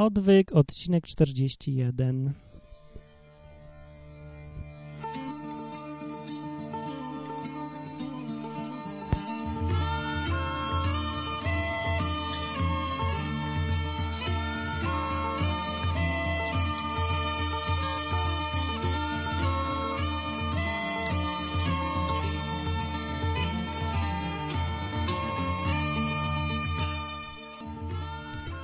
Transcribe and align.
Odwyk, 0.00 0.52
odcinek 0.52 1.06
41. 1.06 2.34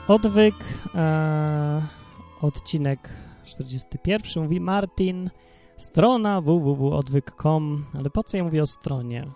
Odwyk, 0.08 0.75
e, 0.96 1.82
odcinek 2.40 3.09
41, 3.45 4.42
mówi 4.42 4.60
Martin, 4.60 5.30
strona 5.77 6.41
www.odwyk.com, 6.41 7.84
ale 7.95 8.10
po 8.10 8.22
co 8.22 8.36
ja 8.36 8.45
mówię 8.45 8.62
o 8.62 8.66
stronie, 8.66 9.27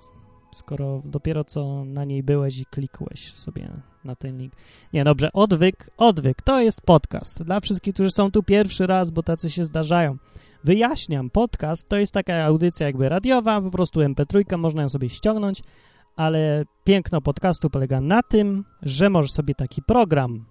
skoro 0.52 1.02
dopiero 1.05 1.45
co 1.45 1.84
na 1.84 2.05
niej 2.05 2.23
byłeś 2.23 2.59
i 2.59 2.64
klikłeś 2.66 3.33
sobie 3.34 3.70
na 4.05 4.16
ten 4.16 4.38
link. 4.38 4.52
Nie, 4.92 5.05
dobrze, 5.05 5.33
Odwyk, 5.33 5.91
Odwyk, 5.96 6.42
to 6.42 6.60
jest 6.60 6.80
podcast. 6.80 7.42
Dla 7.42 7.61
wszystkich, 7.61 7.95
którzy 7.95 8.11
są 8.11 8.30
tu 8.30 8.42
pierwszy 8.42 8.86
raz, 8.86 9.11
bo 9.11 9.22
tacy 9.22 9.50
się 9.50 9.64
zdarzają. 9.64 10.16
Wyjaśniam, 10.64 11.30
podcast 11.30 11.88
to 11.88 11.97
jest 11.97 12.12
taka 12.12 12.45
audycja 12.45 12.86
jakby 12.86 13.08
radiowa, 13.08 13.61
po 13.61 13.70
prostu 13.70 14.00
mp3, 14.00 14.58
można 14.58 14.83
ją 14.83 14.88
sobie 14.88 15.08
ściągnąć, 15.08 15.62
ale 16.16 16.64
piękno 16.84 17.20
podcastu 17.20 17.70
polega 17.70 18.00
na 18.00 18.22
tym, 18.22 18.64
że 18.83 19.11
możesz 19.11 19.33
sobie 19.33 19.55
taki 19.55 19.83
program 19.83 20.45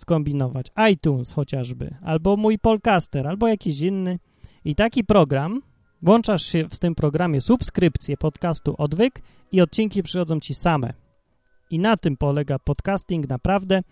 skombinować. 0.00 0.66
iTunes 0.92 1.32
chociażby, 1.32 1.94
albo 2.02 2.36
mój 2.36 2.58
Polcaster, 2.58 3.26
albo 3.26 3.48
jakiś 3.48 3.80
inny. 3.80 4.18
I 4.64 4.74
taki 4.74 5.04
program, 5.04 5.62
włączasz 6.02 6.42
się 6.42 6.68
w 6.68 6.78
tym 6.78 6.94
programie 6.94 7.40
subskrypcję 7.40 8.16
podcastu 8.16 8.74
Odwyk 8.78 9.22
i 9.52 9.60
odcinki 9.60 10.02
przychodzą 10.02 10.40
ci 10.40 10.54
same. 10.54 10.92
I 11.70 11.78
na 11.78 11.96
tym 11.96 12.16
polega 12.16 12.58
podcasting 12.58 13.28
naprawdę. 13.28 13.82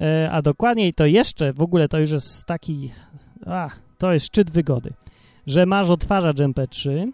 E, 0.00 0.30
a 0.30 0.42
dokładniej 0.42 0.94
to 0.94 1.06
jeszcze, 1.06 1.52
w 1.52 1.62
ogóle 1.62 1.88
to 1.88 1.98
już 1.98 2.10
jest 2.10 2.44
taki, 2.46 2.92
ach, 3.46 3.82
to 3.98 4.12
jest 4.12 4.26
szczyt 4.26 4.50
wygody, 4.50 4.92
że 5.46 5.66
masz 5.66 5.90
odtwarzacz 5.90 6.36
MP3, 6.36 7.10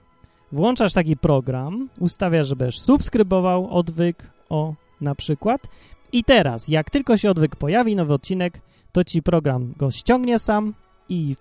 włączasz 0.53 0.93
taki 0.93 1.17
program, 1.17 1.89
ustawiasz, 2.01 2.49
że 2.49 2.73
subskrybował 2.73 3.71
Odwyk, 3.71 4.31
o 4.49 4.75
na 5.01 5.15
przykład 5.15 5.69
i 6.15 6.25
teraz, 6.25 6.69
jak 6.69 6.91
tylko 6.91 7.17
się 7.17 7.31
odwyk 7.31 7.57
pojawi, 7.57 7.97
nowy 7.97 8.15
odcinek, 8.15 8.61
to 8.93 9.05
ci 9.05 9.23
program 9.23 9.75
go 9.77 9.91
ściągnie 9.91 10.39
sam 10.39 10.75
i 11.09 11.37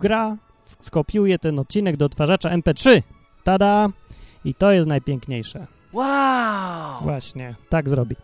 gra, 0.00 0.36
skopiuje 0.64 1.38
ten 1.38 1.58
odcinek 1.58 1.96
do 1.96 2.04
odtwarzacza 2.04 2.50
MP3. 2.50 3.02
Tada! 3.44 3.88
I 4.44 4.54
to 4.54 4.72
jest 4.72 4.88
najpiękniejsze. 4.88 5.66
Wow! 5.92 7.02
Właśnie, 7.02 7.54
tak 7.68 7.88
zrobi. 7.88 8.16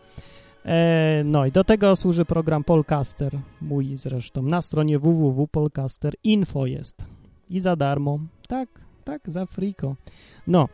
E, 0.65 1.21
no 1.25 1.45
i 1.45 1.51
do 1.51 1.63
tego 1.63 1.95
służy 1.95 2.25
program 2.25 2.63
Polcaster, 2.63 3.31
mój 3.61 3.97
zresztą, 3.97 4.41
na 4.41 4.61
stronie 4.61 4.99
www.polcaster.info 4.99 6.65
jest. 6.65 7.07
I 7.49 7.59
za 7.59 7.75
darmo. 7.75 8.19
Tak, 8.47 8.69
tak, 9.03 9.21
za 9.25 9.45
friko. 9.45 9.95
No, 10.47 10.69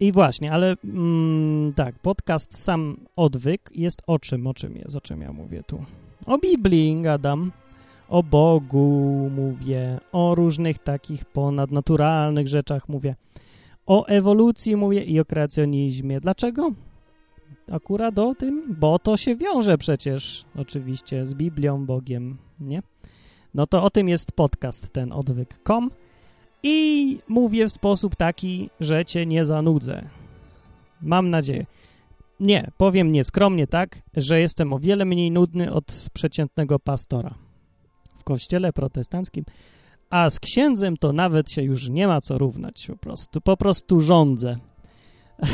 i 0.00 0.12
właśnie, 0.12 0.52
ale 0.52 0.76
mm, 0.84 1.72
tak, 1.72 1.98
podcast 1.98 2.58
sam 2.58 2.96
odwyk 3.16 3.70
jest 3.74 4.02
o 4.06 4.18
czym, 4.18 4.46
o 4.46 4.54
czym 4.54 4.76
jest, 4.76 4.96
o 4.96 5.00
czym 5.00 5.20
ja 5.20 5.32
mówię 5.32 5.62
tu? 5.62 5.84
O 6.26 6.38
Biblii 6.38 7.02
gadam, 7.02 7.52
o 8.08 8.22
Bogu 8.22 9.30
mówię, 9.36 9.98
o 10.12 10.34
różnych 10.34 10.78
takich 10.78 11.24
ponadnaturalnych 11.24 12.48
rzeczach 12.48 12.88
mówię, 12.88 13.14
o 13.86 14.06
ewolucji 14.06 14.76
mówię 14.76 15.04
i 15.04 15.20
o 15.20 15.24
kreacjonizmie. 15.24 16.20
Dlaczego? 16.20 16.72
Akurat 17.72 18.18
o 18.18 18.34
tym, 18.34 18.74
bo 18.78 18.98
to 18.98 19.16
się 19.16 19.36
wiąże 19.36 19.78
przecież 19.78 20.44
oczywiście 20.56 21.26
z 21.26 21.34
Biblią, 21.34 21.86
Bogiem, 21.86 22.36
nie? 22.60 22.82
No 23.54 23.66
to 23.66 23.82
o 23.82 23.90
tym 23.90 24.08
jest 24.08 24.32
podcast 24.32 24.92
ten 24.92 25.12
odwyk.com 25.12 25.90
i 26.62 27.18
mówię 27.28 27.68
w 27.68 27.72
sposób 27.72 28.16
taki, 28.16 28.70
że 28.80 29.04
cię 29.04 29.26
nie 29.26 29.44
zanudzę. 29.44 30.08
Mam 31.02 31.30
nadzieję. 31.30 31.66
Nie, 32.40 32.70
powiem 32.76 33.12
nieskromnie 33.12 33.66
tak, 33.66 34.02
że 34.16 34.40
jestem 34.40 34.72
o 34.72 34.78
wiele 34.78 35.04
mniej 35.04 35.30
nudny 35.30 35.72
od 35.72 36.06
przeciętnego 36.12 36.78
pastora 36.78 37.34
w 38.18 38.24
kościele 38.24 38.72
protestanckim, 38.72 39.44
a 40.10 40.30
z 40.30 40.40
księdzem 40.40 40.96
to 40.96 41.12
nawet 41.12 41.50
się 41.50 41.62
już 41.62 41.88
nie 41.88 42.06
ma 42.06 42.20
co 42.20 42.38
równać, 42.38 42.86
po 42.86 42.96
prostu, 42.96 43.40
po 43.40 43.56
prostu 43.56 44.00
rządzę. 44.00 44.56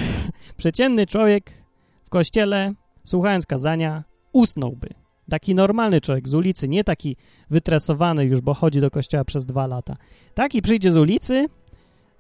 Przeciętny 0.57 1.07
człowiek 1.07 1.65
w 2.05 2.11
kościele, 2.11 2.75
słuchając 3.05 3.47
kazania, 3.47 4.05
usnąłby. 4.33 5.02
Taki 5.31 5.55
normalny 5.55 6.01
człowiek 6.01 6.29
z 6.29 6.35
ulicy, 6.35 6.69
nie 6.69 6.85
taki 6.85 7.17
wytresowany 7.51 8.25
już, 8.25 8.41
bo 8.41 8.55
chodzi 8.55 8.81
do 8.81 8.91
kościoła 8.91 9.25
przez 9.25 9.47
dwa 9.47 9.67
lata. 9.67 9.97
Taki 10.35 10.63
przyjdzie 10.63 10.93
z 10.93 10.97
ulicy, 10.97 11.47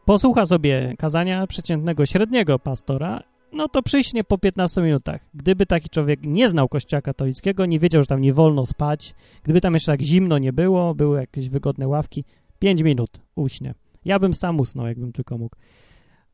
posłucha 0.04 0.46
sobie 0.46 0.94
kazania 0.98 1.46
przeciętnego, 1.46 2.06
średniego 2.06 2.58
pastora, 2.58 3.20
no 3.52 3.68
to 3.68 3.82
przyśnie 3.82 4.24
po 4.24 4.38
15 4.38 4.82
minutach. 4.82 5.28
Gdyby 5.34 5.66
taki 5.66 5.88
człowiek 5.88 6.20
nie 6.22 6.48
znał 6.48 6.68
kościoła 6.68 7.00
katolickiego, 7.00 7.66
nie 7.66 7.78
wiedział, 7.78 8.02
że 8.02 8.06
tam 8.06 8.20
nie 8.20 8.32
wolno 8.32 8.66
spać, 8.66 9.14
gdyby 9.42 9.60
tam 9.60 9.74
jeszcze 9.74 9.92
tak 9.92 10.02
zimno 10.02 10.38
nie 10.38 10.52
było, 10.52 10.94
były 10.94 11.20
jakieś 11.20 11.48
wygodne 11.48 11.88
ławki, 11.88 12.24
5 12.58 12.82
minut 12.82 13.20
uśnie. 13.34 13.74
Ja 14.04 14.18
bym 14.18 14.34
sam 14.34 14.60
usnął, 14.60 14.86
jakbym 14.86 15.12
tylko 15.12 15.38
mógł. 15.38 15.56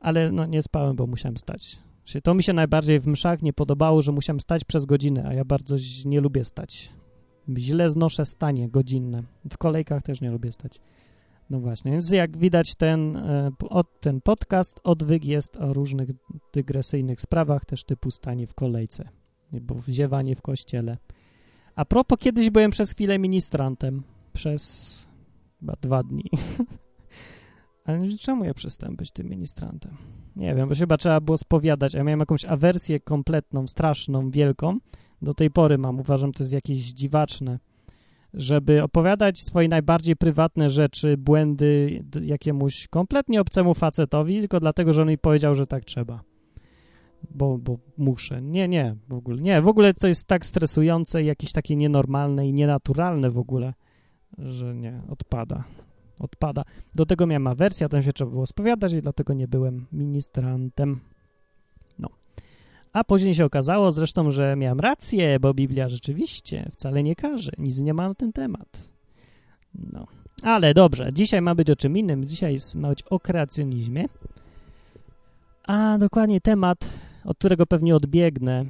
Ale 0.00 0.32
no 0.32 0.46
nie 0.46 0.62
spałem, 0.62 0.96
bo 0.96 1.06
musiałem 1.06 1.36
stać. 1.36 1.78
To 2.22 2.34
mi 2.34 2.42
się 2.42 2.52
najbardziej 2.52 3.00
w 3.00 3.06
mszach 3.06 3.42
nie 3.42 3.52
podobało, 3.52 4.02
że 4.02 4.12
musiałem 4.12 4.40
stać 4.40 4.64
przez 4.64 4.86
godzinę, 4.86 5.24
a 5.28 5.34
ja 5.34 5.44
bardzo 5.44 5.76
nie 6.04 6.20
lubię 6.20 6.44
stać. 6.44 6.92
Źle 7.56 7.90
znoszę 7.90 8.24
stanie 8.24 8.68
godzinne. 8.68 9.22
W 9.52 9.58
kolejkach 9.58 10.02
też 10.02 10.20
nie 10.20 10.28
lubię 10.28 10.52
stać. 10.52 10.80
No 11.50 11.60
właśnie, 11.60 11.92
więc 11.92 12.10
jak 12.10 12.38
widać 12.38 12.74
ten, 12.74 13.16
e, 13.16 13.50
ten 14.00 14.20
podcast 14.20 14.80
odwyk 14.84 15.24
jest 15.24 15.56
o 15.56 15.72
różnych 15.72 16.10
dygresyjnych 16.52 17.20
sprawach, 17.20 17.64
też 17.64 17.84
typu 17.84 18.10
stanie 18.10 18.46
w 18.46 18.54
kolejce, 18.54 19.08
bo 19.52 19.74
wziewanie 19.74 20.34
w 20.36 20.42
kościele. 20.42 20.98
A 21.74 21.84
propos, 21.84 22.18
kiedyś 22.18 22.50
byłem 22.50 22.70
przez 22.70 22.92
chwilę 22.92 23.18
ministrantem, 23.18 24.02
przez 24.32 25.06
chyba 25.60 25.74
dwa 25.80 26.02
dni. 26.02 26.30
Ale 27.88 28.08
czemu 28.08 28.44
ja 28.44 28.54
przestałem 28.54 28.96
być 28.96 29.10
tym 29.10 29.28
ministrantem? 29.28 29.92
Nie 30.36 30.54
wiem, 30.54 30.68
bo 30.68 30.74
chyba 30.74 30.96
trzeba 30.96 31.20
było 31.20 31.38
spowiadać, 31.38 31.94
ja 31.94 32.04
miałem 32.04 32.20
jakąś 32.20 32.44
awersję 32.44 33.00
kompletną, 33.00 33.66
straszną, 33.66 34.30
wielką. 34.30 34.78
Do 35.22 35.34
tej 35.34 35.50
pory 35.50 35.78
mam, 35.78 36.00
uważam, 36.00 36.32
to 36.32 36.42
jest 36.42 36.52
jakieś 36.52 36.78
dziwaczne, 36.78 37.58
żeby 38.34 38.82
opowiadać 38.82 39.40
swoje 39.40 39.68
najbardziej 39.68 40.16
prywatne 40.16 40.70
rzeczy, 40.70 41.16
błędy 41.16 42.04
jakiemuś 42.22 42.88
kompletnie 42.88 43.40
obcemu 43.40 43.74
facetowi, 43.74 44.38
tylko 44.38 44.60
dlatego, 44.60 44.92
że 44.92 45.02
on 45.02 45.08
mi 45.08 45.18
powiedział, 45.18 45.54
że 45.54 45.66
tak 45.66 45.84
trzeba. 45.84 46.20
Bo, 47.30 47.58
bo 47.58 47.78
muszę. 47.98 48.42
Nie, 48.42 48.68
nie, 48.68 48.96
w 49.08 49.14
ogóle. 49.14 49.42
Nie, 49.42 49.62
w 49.62 49.68
ogóle 49.68 49.94
to 49.94 50.08
jest 50.08 50.26
tak 50.26 50.46
stresujące, 50.46 51.22
jakieś 51.22 51.52
takie 51.52 51.76
nienormalne 51.76 52.48
i 52.48 52.52
nienaturalne 52.52 53.30
w 53.30 53.38
ogóle, 53.38 53.74
że 54.38 54.74
nie, 54.74 55.02
odpada 55.08 55.64
odpada. 56.18 56.64
Do 56.94 57.06
tego 57.06 57.26
miałem 57.26 57.46
awersję, 57.46 57.88
tam 57.88 58.02
się 58.02 58.12
trzeba 58.12 58.30
było 58.30 58.46
spowiadać 58.46 58.92
i 58.92 59.02
dlatego 59.02 59.34
nie 59.34 59.48
byłem 59.48 59.86
ministrantem. 59.92 61.00
No. 61.98 62.08
A 62.92 63.04
później 63.04 63.34
się 63.34 63.44
okazało 63.44 63.92
zresztą, 63.92 64.30
że 64.30 64.56
miałem 64.56 64.80
rację, 64.80 65.40
bo 65.40 65.54
Biblia 65.54 65.88
rzeczywiście 65.88 66.68
wcale 66.72 67.02
nie 67.02 67.16
każe, 67.16 67.52
nic 67.58 67.80
nie 67.80 67.94
ma 67.94 68.08
na 68.08 68.14
ten 68.14 68.32
temat. 68.32 68.88
No. 69.74 70.06
Ale 70.42 70.74
dobrze, 70.74 71.08
dzisiaj 71.12 71.42
ma 71.42 71.54
być 71.54 71.70
o 71.70 71.76
czym 71.76 71.96
innym. 71.96 72.24
Dzisiaj 72.24 72.58
ma 72.74 72.88
być 72.88 73.02
o 73.02 73.20
kreacjonizmie. 73.20 74.04
A 75.66 75.98
dokładnie 75.98 76.40
temat, 76.40 76.98
od 77.24 77.38
którego 77.38 77.66
pewnie 77.66 77.96
odbiegnę, 77.96 78.64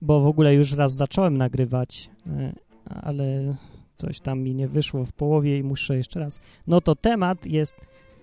bo 0.00 0.20
w 0.20 0.26
ogóle 0.26 0.54
już 0.54 0.72
raz 0.72 0.94
zacząłem 0.94 1.36
nagrywać, 1.36 2.10
e, 2.26 2.52
ale 2.86 3.56
coś 4.02 4.20
tam 4.20 4.40
mi 4.40 4.54
nie 4.54 4.68
wyszło 4.68 5.04
w 5.04 5.12
połowie 5.12 5.58
i 5.58 5.62
muszę 5.62 5.96
jeszcze 5.96 6.20
raz. 6.20 6.40
No 6.66 6.80
to 6.80 6.96
temat 6.96 7.46
jest 7.46 7.74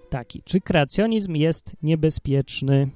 taki, 0.10 0.42
czy 0.46 0.62
kreacjonizm 0.62 1.36
jest 1.36 1.76
niebezpieczny? 1.84 2.90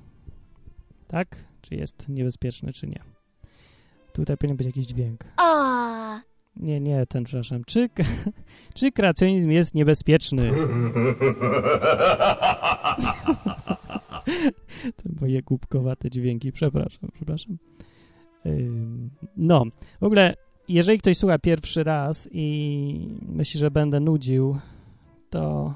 Tak? 1.07 1.45
Czy 1.61 1.75
jest 1.75 2.09
niebezpieczny, 2.09 2.73
czy 2.73 2.87
nie? 2.87 2.99
Tutaj 4.13 4.37
powinien 4.37 4.57
być 4.57 4.67
jakiś 4.67 4.85
dźwięk. 4.85 5.23
A. 5.37 6.21
Nie, 6.55 6.79
nie, 6.79 7.05
ten, 7.05 7.23
przepraszam. 7.23 7.63
Czy, 7.63 7.89
czy 8.75 8.91
kreacjonizm 8.91 9.49
jest 9.49 9.75
niebezpieczny? 9.75 10.51
te 14.95 15.09
moje 15.21 15.41
głupkowate 15.41 16.09
dźwięki, 16.09 16.51
przepraszam, 16.51 17.09
przepraszam. 17.13 17.57
No, 19.37 19.63
w 20.01 20.03
ogóle 20.03 20.35
jeżeli 20.67 20.99
ktoś 20.99 21.17
słucha 21.17 21.39
pierwszy 21.39 21.83
raz 21.83 22.29
i 22.31 23.17
myśli, 23.21 23.59
że 23.59 23.71
będę 23.71 23.99
nudził, 23.99 24.57
to, 25.29 25.73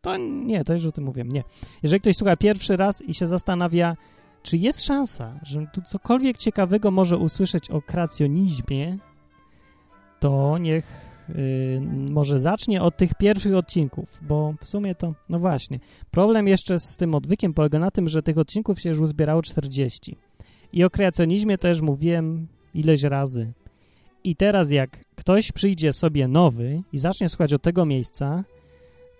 to 0.00 0.16
nie, 0.16 0.64
to 0.64 0.72
już 0.72 0.86
o 0.86 0.92
tym 0.92 1.04
mówiłem, 1.04 1.28
nie. 1.28 1.42
Jeżeli 1.82 2.00
ktoś 2.00 2.16
słucha 2.16 2.36
pierwszy 2.36 2.76
raz 2.76 3.02
i 3.02 3.14
się 3.14 3.26
zastanawia, 3.26 3.96
czy 4.42 4.58
jest 4.58 4.84
szansa, 4.84 5.40
że 5.42 5.66
tu 5.72 5.82
cokolwiek 5.82 6.38
ciekawego 6.38 6.90
może 6.90 7.18
usłyszeć 7.18 7.70
o 7.70 7.82
kreacjonizmie, 7.82 8.98
to 10.20 10.58
niech 10.58 11.14
y, 11.30 11.80
może 12.10 12.38
zacznie 12.38 12.82
od 12.82 12.96
tych 12.96 13.14
pierwszych 13.14 13.54
odcinków, 13.54 14.20
bo 14.22 14.54
w 14.60 14.64
sumie 14.64 14.94
to, 14.94 15.14
no 15.28 15.38
właśnie, 15.38 15.78
problem 16.10 16.48
jeszcze 16.48 16.78
z 16.78 16.96
tym 16.96 17.14
odwykiem 17.14 17.54
polega 17.54 17.78
na 17.78 17.90
tym, 17.90 18.08
że 18.08 18.22
tych 18.22 18.38
odcinków 18.38 18.80
się 18.80 18.88
już 18.88 18.98
uzbierało 18.98 19.42
40. 19.42 20.16
I 20.72 20.84
o 20.84 20.90
kreacjonizmie 20.90 21.58
też 21.58 21.80
mówiłem 21.80 22.46
ileś 22.74 23.02
razy. 23.02 23.52
I 24.24 24.36
teraz 24.36 24.70
jak 24.70 25.04
ktoś 25.14 25.52
przyjdzie 25.52 25.92
sobie 25.92 26.28
nowy 26.28 26.82
i 26.92 26.98
zacznie 26.98 27.28
słuchać 27.28 27.52
od 27.52 27.62
tego 27.62 27.84
miejsca, 27.84 28.44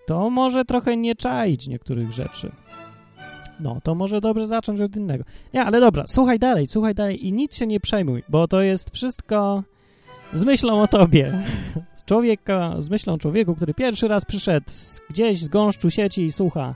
to 0.07 0.29
może 0.29 0.65
trochę 0.65 0.97
nie 0.97 1.15
czaić 1.15 1.67
niektórych 1.67 2.11
rzeczy. 2.11 2.51
No, 3.59 3.79
to 3.83 3.95
może 3.95 4.21
dobrze 4.21 4.47
zacząć 4.47 4.81
od 4.81 4.95
innego. 4.95 5.23
Nie, 5.53 5.63
ale 5.63 5.79
dobra, 5.79 6.03
słuchaj 6.07 6.39
dalej, 6.39 6.67
słuchaj 6.67 6.95
dalej 6.95 7.27
i 7.27 7.33
nic 7.33 7.55
się 7.55 7.67
nie 7.67 7.79
przejmuj, 7.79 8.23
bo 8.29 8.47
to 8.47 8.61
jest 8.61 8.93
wszystko 8.93 9.63
z 10.33 10.43
myślą 10.43 10.81
o 10.81 10.87
tobie. 10.87 11.43
Z 11.95 12.05
człowieka, 12.09 12.75
z 12.77 12.89
myślą 12.89 13.17
człowieku, 13.17 13.55
który 13.55 13.73
pierwszy 13.73 14.07
raz 14.07 14.25
przyszedł 14.25 14.65
gdzieś 15.09 15.41
z 15.41 15.47
gąszczu 15.47 15.89
sieci 15.89 16.21
i 16.21 16.31
słucha 16.31 16.75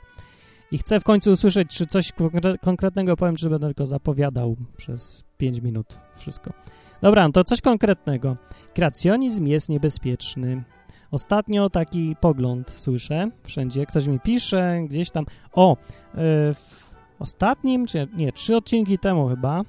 i 0.72 0.78
chce 0.78 1.00
w 1.00 1.04
końcu 1.04 1.32
usłyszeć, 1.32 1.70
czy 1.70 1.88
coś 1.88 2.14
konkretnego 2.62 3.16
powiem, 3.18 3.36
czy 3.36 3.50
będę 3.50 3.68
tylko 3.68 3.86
zapowiadał 3.86 4.56
przez 4.78 5.24
5 5.38 5.62
minut 5.62 6.00
wszystko. 6.16 6.54
Dobra, 7.02 7.30
to 7.32 7.44
coś 7.44 7.62
konkretnego. 7.62 8.38
Kreacjonizm 8.74 9.46
jest 9.46 9.70
niebezpieczny. 9.70 10.64
Ostatnio 11.12 11.70
taki 11.70 12.16
pogląd 12.22 12.74
słyszę 12.76 13.30
wszędzie. 13.44 13.86
Ktoś 13.86 14.08
mi 14.08 14.20
pisze 14.20 14.80
gdzieś 14.90 15.12
tam. 15.12 15.26
O, 15.54 15.78
yy, 16.14 16.22
w 16.54 16.96
ostatnim, 17.20 17.88
czy 17.88 18.08
nie, 18.16 18.32
trzy 18.32 18.56
odcinki 18.56 18.98
temu 18.98 19.28
chyba 19.28 19.62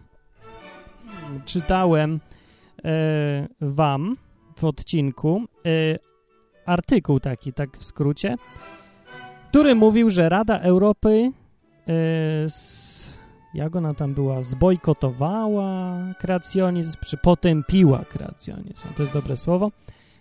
czytałem 1.45 2.21
yy, 2.85 2.91
wam 3.61 4.17
w 4.57 4.65
odcinku 4.65 5.43
yy, 5.65 5.99
artykuł 6.67 7.21
taki, 7.21 7.53
tak 7.53 7.77
w 7.77 7.85
skrócie, 7.85 8.35
który 9.51 9.75
mówił, 9.75 10.11
że 10.11 10.29
Rada 10.29 10.59
Europy 10.59 11.33
jak 13.55 13.77
ona 13.77 13.95
tam 13.95 14.15
była, 14.15 14.43
zbojkotowała 14.43 15.99
kreacjonizm, 16.19 16.99
czy 17.07 17.17
potępiła 17.17 18.05
kreacjonizm. 18.05 18.89
To 18.97 19.03
jest 19.03 19.13
dobre 19.13 19.37
słowo. 19.37 19.71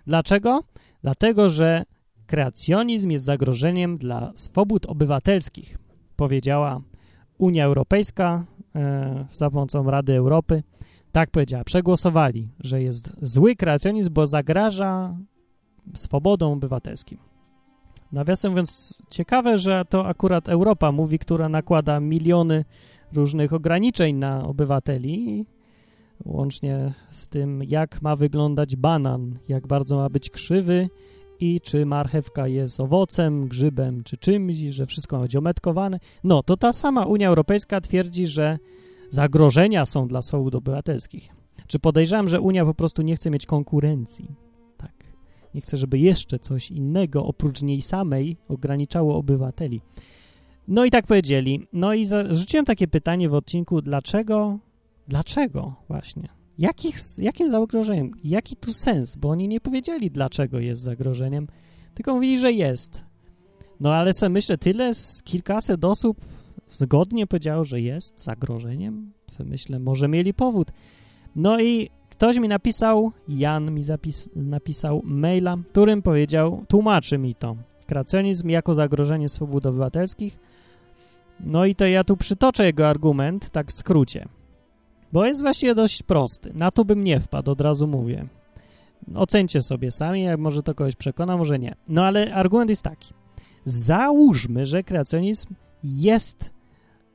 Dlaczego? 0.07 0.63
Dlatego, 1.01 1.49
że 1.49 1.83
kreacjonizm 2.27 3.09
jest 3.09 3.25
zagrożeniem 3.25 3.97
dla 3.97 4.31
swobód 4.35 4.85
obywatelskich, 4.85 5.77
powiedziała 6.15 6.81
Unia 7.37 7.65
Europejska 7.65 8.45
e, 8.75 9.25
za 9.31 9.49
pomocą 9.49 9.91
Rady 9.91 10.15
Europy. 10.15 10.63
Tak 11.11 11.31
powiedziała. 11.31 11.63
Przegłosowali, 11.63 12.49
że 12.59 12.81
jest 12.81 13.11
zły 13.21 13.55
kreacjonizm, 13.55 14.13
bo 14.13 14.25
zagraża 14.25 15.17
swobodom 15.95 16.51
obywatelskim. 16.51 17.17
Nawiasem 18.11 18.51
mówiąc, 18.51 18.97
ciekawe, 19.09 19.57
że 19.57 19.85
to 19.89 20.07
akurat 20.07 20.49
Europa 20.49 20.91
mówi, 20.91 21.19
która 21.19 21.49
nakłada 21.49 21.99
miliony 21.99 22.65
różnych 23.13 23.53
ograniczeń 23.53 24.15
na 24.15 24.43
obywateli, 24.43 25.45
łącznie 26.25 26.93
z 27.09 27.27
tym, 27.27 27.63
jak 27.63 28.01
ma 28.01 28.15
wyglądać 28.15 28.75
banan, 28.75 29.39
jak 29.47 29.67
bardzo 29.67 29.95
ma 29.95 30.09
być 30.09 30.29
krzywy 30.29 30.89
i 31.39 31.61
czy 31.61 31.85
marchewka 31.85 32.47
jest 32.47 32.79
owocem, 32.79 33.47
grzybem 33.47 34.03
czy 34.03 34.17
czymś, 34.17 34.55
że 34.57 34.85
wszystko 34.85 35.17
ma 35.17 35.23
być 35.23 35.35
ometkowane. 35.35 35.99
No, 36.23 36.43
to 36.43 36.57
ta 36.57 36.73
sama 36.73 37.05
Unia 37.05 37.27
Europejska 37.29 37.81
twierdzi, 37.81 38.25
że 38.25 38.57
zagrożenia 39.09 39.85
są 39.85 40.07
dla 40.07 40.21
swobód 40.21 40.55
obywatelskich. 40.55 41.29
Czy 41.67 41.79
podejrzewam, 41.79 42.27
że 42.27 42.41
Unia 42.41 42.65
po 42.65 42.73
prostu 42.73 43.01
nie 43.01 43.15
chce 43.15 43.29
mieć 43.29 43.45
konkurencji? 43.45 44.35
Tak. 44.77 44.93
Nie 45.53 45.61
chce, 45.61 45.77
żeby 45.77 45.99
jeszcze 45.99 46.39
coś 46.39 46.71
innego 46.71 47.25
oprócz 47.25 47.61
niej 47.61 47.81
samej 47.81 48.37
ograniczało 48.47 49.17
obywateli. 49.17 49.81
No 50.69 50.85
i 50.85 50.91
tak 50.91 51.07
powiedzieli. 51.07 51.67
No 51.73 51.93
i 51.93 52.05
rzuciłem 52.29 52.65
takie 52.65 52.87
pytanie 52.87 53.29
w 53.29 53.33
odcinku, 53.33 53.81
dlaczego, 53.81 54.59
dlaczego 55.07 55.75
właśnie? 55.87 56.29
Jakich, 56.57 56.95
jakim 57.17 57.49
zagrożeniem? 57.49 58.11
Jaki 58.23 58.55
tu 58.55 58.73
sens? 58.73 59.15
Bo 59.15 59.29
oni 59.29 59.47
nie 59.47 59.61
powiedzieli, 59.61 60.11
dlaczego 60.11 60.59
jest 60.59 60.81
zagrożeniem, 60.81 61.47
tylko 61.93 62.13
mówili, 62.13 62.39
że 62.39 62.51
jest. 62.51 63.05
No 63.79 63.93
ale 63.93 64.13
sobie 64.13 64.29
myślę, 64.29 64.57
tyle 64.57 64.93
z 64.93 65.23
kilkaset 65.23 65.85
osób 65.85 66.17
zgodnie 66.69 67.27
powiedziało, 67.27 67.65
że 67.65 67.81
jest 67.81 68.23
zagrożeniem. 68.23 69.11
Sobie 69.31 69.49
myślę, 69.49 69.79
może 69.79 70.07
mieli 70.07 70.33
powód. 70.33 70.67
No 71.35 71.59
i 71.59 71.89
ktoś 72.09 72.37
mi 72.37 72.47
napisał, 72.47 73.11
Jan 73.27 73.71
mi 73.71 73.81
napisał 74.35 75.01
maila, 75.03 75.57
którym 75.69 76.01
powiedział, 76.01 76.65
tłumaczy 76.67 77.17
mi 77.17 77.35
to. 77.35 77.55
Kreacjonizm 77.89 78.49
jako 78.49 78.73
zagrożenie 78.73 79.29
swobód 79.29 79.65
obywatelskich. 79.65 80.39
No 81.39 81.65
i 81.65 81.75
to 81.75 81.85
ja 81.85 82.03
tu 82.03 82.17
przytoczę 82.17 82.65
jego 82.65 82.87
argument, 82.87 83.49
tak 83.49 83.67
w 83.67 83.71
skrócie. 83.71 84.27
Bo 85.13 85.25
jest 85.25 85.41
właściwie 85.41 85.75
dość 85.75 86.03
prosty. 86.03 86.51
Na 86.55 86.71
to 86.71 86.85
bym 86.85 87.03
nie 87.03 87.19
wpadł, 87.19 87.51
od 87.51 87.61
razu 87.61 87.87
mówię. 87.87 88.27
Ocencie 89.15 89.61
sobie 89.61 89.91
sami, 89.91 90.23
jak 90.23 90.39
może 90.39 90.63
to 90.63 90.75
kogoś 90.75 90.95
przekona, 90.95 91.37
może 91.37 91.59
nie. 91.59 91.75
No 91.87 92.05
ale 92.05 92.33
argument 92.33 92.69
jest 92.69 92.83
taki. 92.83 93.13
Załóżmy, 93.65 94.65
że 94.65 94.83
kreacjonizm 94.83 95.47
jest 95.83 96.51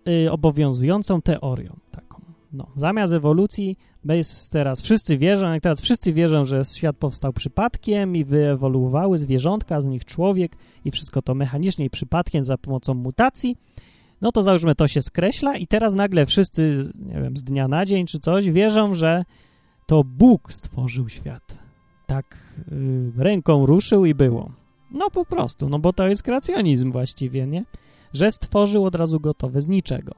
y, 0.08 0.32
obowiązującą 0.32 1.22
teorią 1.22 1.76
taką. 1.90 2.20
No, 2.52 2.66
zamiast 2.76 3.12
ewolucji 3.12 3.76
jest 4.12 4.52
teraz 4.52 4.82
wszyscy 4.82 5.18
wierzą, 5.18 5.52
jak 5.52 5.62
teraz 5.62 5.80
wszyscy 5.80 6.12
wierzą, 6.12 6.44
że 6.44 6.64
świat 6.64 6.96
powstał 6.96 7.32
przypadkiem 7.32 8.16
i 8.16 8.24
wyewoluowały 8.24 9.18
zwierzątka, 9.18 9.80
z 9.80 9.84
nich 9.84 10.04
człowiek 10.04 10.56
i 10.84 10.90
wszystko 10.90 11.22
to 11.22 11.34
mechanicznie 11.34 11.84
i 11.84 11.90
przypadkiem 11.90 12.44
za 12.44 12.58
pomocą 12.58 12.94
mutacji, 12.94 13.56
no 14.20 14.32
to 14.32 14.42
załóżmy 14.42 14.74
to 14.74 14.88
się 14.88 15.02
skreśla 15.02 15.56
i 15.56 15.66
teraz 15.66 15.94
nagle 15.94 16.26
wszyscy, 16.26 16.92
nie 16.98 17.20
wiem, 17.22 17.36
z 17.36 17.44
dnia 17.44 17.68
na 17.68 17.86
dzień 17.86 18.06
czy 18.06 18.18
coś 18.18 18.50
wierzą, 18.50 18.94
że 18.94 19.24
to 19.86 20.04
Bóg 20.04 20.52
stworzył 20.52 21.08
świat. 21.08 21.58
Tak 22.06 22.38
yy, 23.16 23.24
ręką 23.24 23.66
ruszył 23.66 24.04
i 24.04 24.14
było. 24.14 24.52
No 24.90 25.10
po 25.10 25.24
prostu, 25.24 25.68
no 25.68 25.78
bo 25.78 25.92
to 25.92 26.08
jest 26.08 26.22
kreacjonizm 26.22 26.92
właściwie, 26.92 27.46
nie? 27.46 27.64
Że 28.12 28.30
stworzył 28.30 28.84
od 28.84 28.94
razu 28.94 29.20
gotowe 29.20 29.60
z 29.60 29.68
niczego. 29.68 30.14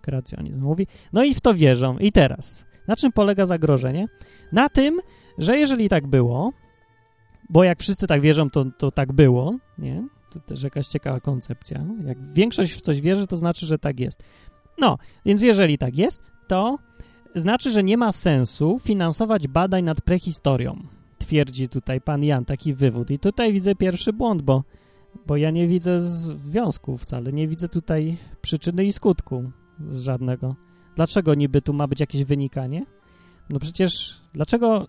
Kreacjonizm 0.00 0.62
mówi. 0.62 0.86
No 1.12 1.24
i 1.24 1.34
w 1.34 1.40
to 1.40 1.54
wierzą. 1.54 1.98
I 1.98 2.12
teraz, 2.12 2.64
na 2.90 2.96
czym 2.96 3.12
polega 3.12 3.46
zagrożenie? 3.46 4.06
Na 4.52 4.68
tym, 4.68 5.00
że 5.38 5.58
jeżeli 5.58 5.88
tak 5.88 6.06
było, 6.06 6.52
bo 7.50 7.64
jak 7.64 7.80
wszyscy 7.80 8.06
tak 8.06 8.20
wierzą, 8.20 8.50
to, 8.50 8.64
to 8.78 8.90
tak 8.90 9.12
było, 9.12 9.54
nie? 9.78 10.08
To 10.30 10.40
też 10.40 10.62
jakaś 10.62 10.86
ciekawa 10.86 11.20
koncepcja. 11.20 11.84
Jak 12.04 12.32
większość 12.32 12.72
w 12.72 12.80
coś 12.80 13.00
wierzy, 13.00 13.26
to 13.26 13.36
znaczy, 13.36 13.66
że 13.66 13.78
tak 13.78 14.00
jest. 14.00 14.22
No, 14.78 14.98
więc 15.24 15.42
jeżeli 15.42 15.78
tak 15.78 15.98
jest, 15.98 16.22
to 16.48 16.78
znaczy, 17.34 17.70
że 17.70 17.82
nie 17.82 17.96
ma 17.96 18.12
sensu 18.12 18.78
finansować 18.78 19.48
badań 19.48 19.84
nad 19.84 20.00
prehistorią. 20.00 20.82
Twierdzi 21.18 21.68
tutaj 21.68 22.00
pan 22.00 22.24
Jan 22.24 22.44
taki 22.44 22.74
wywód. 22.74 23.10
I 23.10 23.18
tutaj 23.18 23.52
widzę 23.52 23.74
pierwszy 23.74 24.12
błąd, 24.12 24.42
bo, 24.42 24.64
bo 25.26 25.36
ja 25.36 25.50
nie 25.50 25.68
widzę 25.68 26.00
związku 26.00 26.96
wcale. 26.96 27.32
Nie 27.32 27.48
widzę 27.48 27.68
tutaj 27.68 28.16
przyczyny 28.40 28.84
i 28.84 28.92
skutku 28.92 29.50
z 29.90 30.02
żadnego. 30.02 30.69
Dlaczego 31.00 31.34
niby 31.34 31.62
tu 31.62 31.72
ma 31.72 31.86
być 31.86 32.00
jakieś 32.00 32.24
wynikanie? 32.24 32.86
No 33.50 33.58
przecież 33.58 34.20
dlaczego 34.32 34.86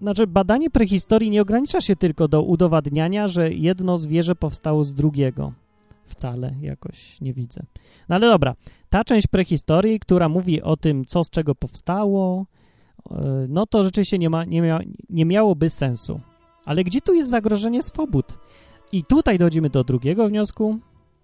znaczy 0.00 0.26
badanie 0.26 0.70
prehistorii 0.70 1.30
nie 1.30 1.42
ogranicza 1.42 1.80
się 1.80 1.96
tylko 1.96 2.28
do 2.28 2.42
udowadniania, 2.42 3.28
że 3.28 3.52
jedno 3.52 3.98
zwierzę 3.98 4.34
powstało 4.34 4.84
z 4.84 4.94
drugiego. 4.94 5.52
Wcale 6.04 6.54
jakoś 6.60 7.20
nie 7.20 7.34
widzę. 7.34 7.62
No 8.08 8.14
ale 8.14 8.26
dobra, 8.26 8.54
ta 8.90 9.04
część 9.04 9.26
prehistorii, 9.26 10.00
która 10.00 10.28
mówi 10.28 10.62
o 10.62 10.76
tym, 10.76 11.04
co 11.04 11.24
z 11.24 11.30
czego 11.30 11.54
powstało, 11.54 12.46
e, 13.10 13.46
no 13.48 13.66
to 13.66 13.84
rzeczywiście 13.84 14.18
nie, 14.18 14.30
ma, 14.30 14.44
nie, 14.44 14.62
mia, 14.62 14.80
nie 15.10 15.24
miałoby 15.24 15.70
sensu. 15.70 16.20
Ale 16.64 16.84
gdzie 16.84 17.00
tu 17.00 17.14
jest 17.14 17.30
zagrożenie 17.30 17.82
swobód? 17.82 18.38
I 18.92 19.04
tutaj 19.04 19.38
dochodzimy 19.38 19.70
do 19.70 19.84
drugiego 19.84 20.28
wniosku 20.28 20.78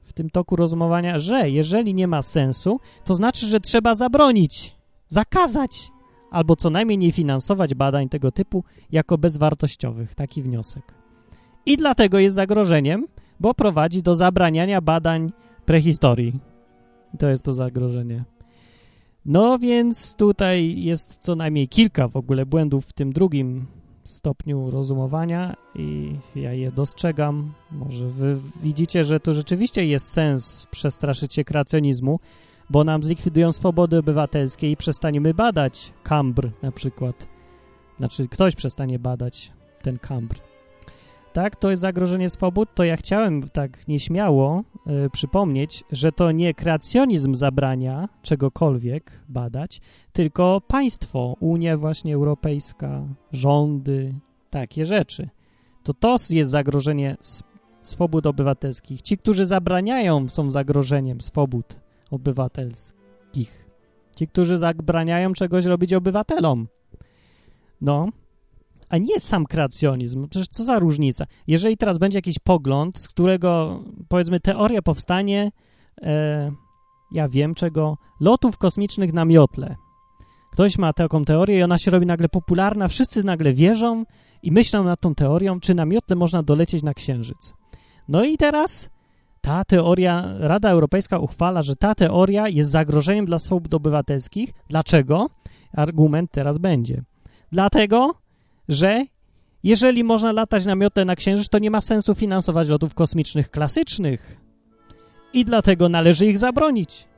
w 0.05 0.13
tym 0.13 0.31
toku 0.31 0.57
rozumowania, 0.57 1.19
że 1.19 1.51
jeżeli 1.51 1.95
nie 1.95 2.09
ma 2.09 2.23
sensu, 2.23 2.81
to 3.05 3.15
znaczy, 3.15 3.47
że 3.47 3.61
trzeba 3.61 3.95
zabronić, 3.95 4.77
zakazać 5.09 5.91
albo 6.31 6.57
co 6.57 6.71
najmniej 6.71 6.99
nie 6.99 7.13
finansować 7.13 7.75
badań 7.75 8.09
tego 8.09 8.33
typu 8.33 8.65
jako 8.93 9.19
bezwartościowych. 9.19 10.15
Taki 10.15 10.43
wniosek. 10.43 10.95
I 11.67 11.77
dlatego 11.77 12.19
jest 12.19 12.35
zagrożeniem, 12.35 13.07
bo 13.41 13.55
prowadzi 13.55 14.03
do 14.03 14.15
zabraniania 14.15 14.81
badań 14.81 15.33
prehistorii. 15.65 16.41
To 17.19 17.29
jest 17.29 17.43
to 17.43 17.53
zagrożenie. 17.53 18.25
No 19.25 19.59
więc 19.59 20.17
tutaj 20.17 20.83
jest 20.83 21.19
co 21.19 21.35
najmniej 21.35 21.69
kilka 21.69 22.09
w 22.09 22.17
ogóle 22.17 22.47
błędów 22.47 22.87
w 22.87 22.93
tym 22.93 23.13
drugim 23.13 23.67
stopniu 24.05 24.71
rozumowania 24.71 25.57
i 25.75 26.17
ja 26.37 26.53
je 26.53 26.73
dostrzegam. 26.73 27.53
Może 27.73 28.09
wy 28.09 28.37
widzicie, 28.63 29.05
że 29.05 29.21
to 29.21 29.35
rzeczywiście 29.35 29.87
jest 29.87 30.13
sens 30.13 30.67
przestraszyć 30.71 31.35
się 31.35 31.45
kreacjonizmu, 31.45 32.21
bo 32.71 32.85
nam 32.85 33.03
zlikwidują 33.03 33.53
swobody 33.53 33.99
obywatelskie 33.99 34.71
i 34.71 34.77
przestaniemy 34.77 35.35
badać 35.35 35.93
kambr 36.03 36.51
na 36.63 36.73
przykład. 36.73 37.29
Znaczy 37.99 38.29
ktoś 38.29 38.55
przestanie 38.55 38.99
badać 38.99 39.53
ten 39.83 39.99
kambr. 39.99 40.54
Tak, 41.35 41.57
to 41.57 41.71
jest 41.71 41.81
zagrożenie 41.81 42.31
swobód, 42.31 42.69
to 42.75 42.85
ja 42.85 42.97
chciałem 42.97 43.49
tak 43.49 43.89
nieśmiało 43.89 44.65
y, 45.07 45.11
przypomnieć, 45.11 45.85
że 45.93 46.13
to 46.13 46.33
nie 46.33 46.55
kreacjonizm 46.55 47.35
zabrania 47.35 48.09
czegokolwiek 48.23 49.21
badać, 49.29 49.81
tylko 50.13 50.61
państwo, 50.61 51.37
Unia 51.41 51.79
właśnie 51.79 52.15
Europejska, 52.15 53.03
rządy, 53.33 54.15
takie 54.51 54.87
rzeczy. 54.87 55.29
To 55.83 55.95
to 55.95 56.17
jest 56.31 56.51
zagrożenie 56.51 57.17
swobód 57.83 58.27
obywatelskich. 58.27 59.03
Ci, 59.03 59.19
którzy 59.19 59.47
zabraniają, 59.47 60.29
są 60.29 60.51
zagrożeniem 60.51 61.21
swobód 61.21 61.81
obywatelskich. 62.11 63.67
Ci, 64.17 64.29
którzy 64.29 64.59
zabraniają 64.59 65.33
czegoś 65.33 65.65
robić 65.65 65.93
obywatelom. 65.93 66.69
No, 67.81 68.09
a 68.89 68.99
nie 68.99 69.21
sam 69.21 69.47
kreacjonizm. 69.47 70.29
Przecież 70.29 70.49
co 70.49 70.65
za 70.65 70.79
różnica? 70.79 71.25
Jeżeli 71.47 71.77
teraz 71.77 71.99
będzie 71.99 72.19
jakiś 72.19 72.39
pogląd, 72.39 72.99
z 72.99 73.09
którego 73.09 73.81
powiedzmy 74.09 74.41
teoria 74.41 74.83
powstanie, 74.83 75.53
e, 76.03 76.53
ja 77.13 77.29
wiem 77.29 77.55
czego, 77.55 77.99
lotów 78.21 78.59
kosmicznych 78.59 79.13
na 79.13 79.25
miotle. 79.25 79.77
Ktoś 80.53 80.79
ma 80.79 80.93
taką 80.93 81.25
teorię 81.25 81.59
i 81.59 81.63
ona 81.63 81.79
się 81.79 81.91
robi 81.91 82.07
nagle 82.07 82.29
popularna, 82.29 82.89
wszyscy 82.89 83.25
nagle 83.25 83.53
wierzą 83.53 84.05
i 84.43 84.53
myślą 84.53 84.85
nad 84.85 85.01
tą 85.01 85.15
teorią, 85.15 85.61
czy 85.61 85.75
na 85.75 85.85
miotle 85.85 86.17
można 86.17 86.43
dolecieć 86.43 86.83
na 86.83 86.95
Księżyc. 86.95 87.55
No 88.09 88.25
i 88.25 88.37
teraz 88.37 88.91
ta 89.41 89.65
teoria, 89.65 90.35
Rada 90.39 90.71
Europejska 90.71 91.19
uchwala, 91.19 91.63
że 91.63 91.77
ta 91.77 91.95
teoria 91.95 92.49
jest 92.49 92.71
zagrożeniem 92.71 93.27
dla 93.27 93.39
swobód 93.39 93.75
obywatelskich. 93.75 94.51
Dlaczego? 94.69 95.31
Argument 95.73 96.31
teraz 96.31 96.59
będzie. 96.59 97.03
Dlatego, 97.53 98.15
że 98.69 99.05
jeżeli 99.63 100.05
można 100.05 100.33
latać 100.33 100.67
na 100.67 100.75
miotle 100.75 101.05
na 101.05 101.17
Księżyc, 101.17 101.49
to 101.49 101.59
nie 101.59 101.71
ma 101.71 101.81
sensu 101.81 102.15
finansować 102.15 102.69
lotów 102.69 102.95
kosmicznych 102.95 103.51
klasycznych 103.51 104.41
i 105.33 105.45
dlatego 105.45 105.89
należy 105.89 106.27
ich 106.27 106.39
zabronić. 106.39 107.09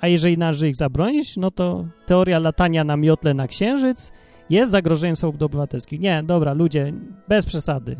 A 0.00 0.08
jeżeli 0.08 0.38
należy 0.38 0.68
ich 0.68 0.76
zabronić, 0.76 1.36
no 1.36 1.50
to 1.50 1.86
teoria 2.06 2.38
latania 2.38 2.84
na 2.84 2.96
miotle 2.96 3.34
na 3.34 3.48
Księżyc 3.48 4.12
jest 4.50 4.72
zagrożeniem 4.72 5.16
swobód 5.16 5.42
obywatelskich. 5.42 6.00
Nie, 6.00 6.22
dobra, 6.22 6.52
ludzie, 6.52 6.92
bez 7.28 7.46
przesady. 7.46 7.96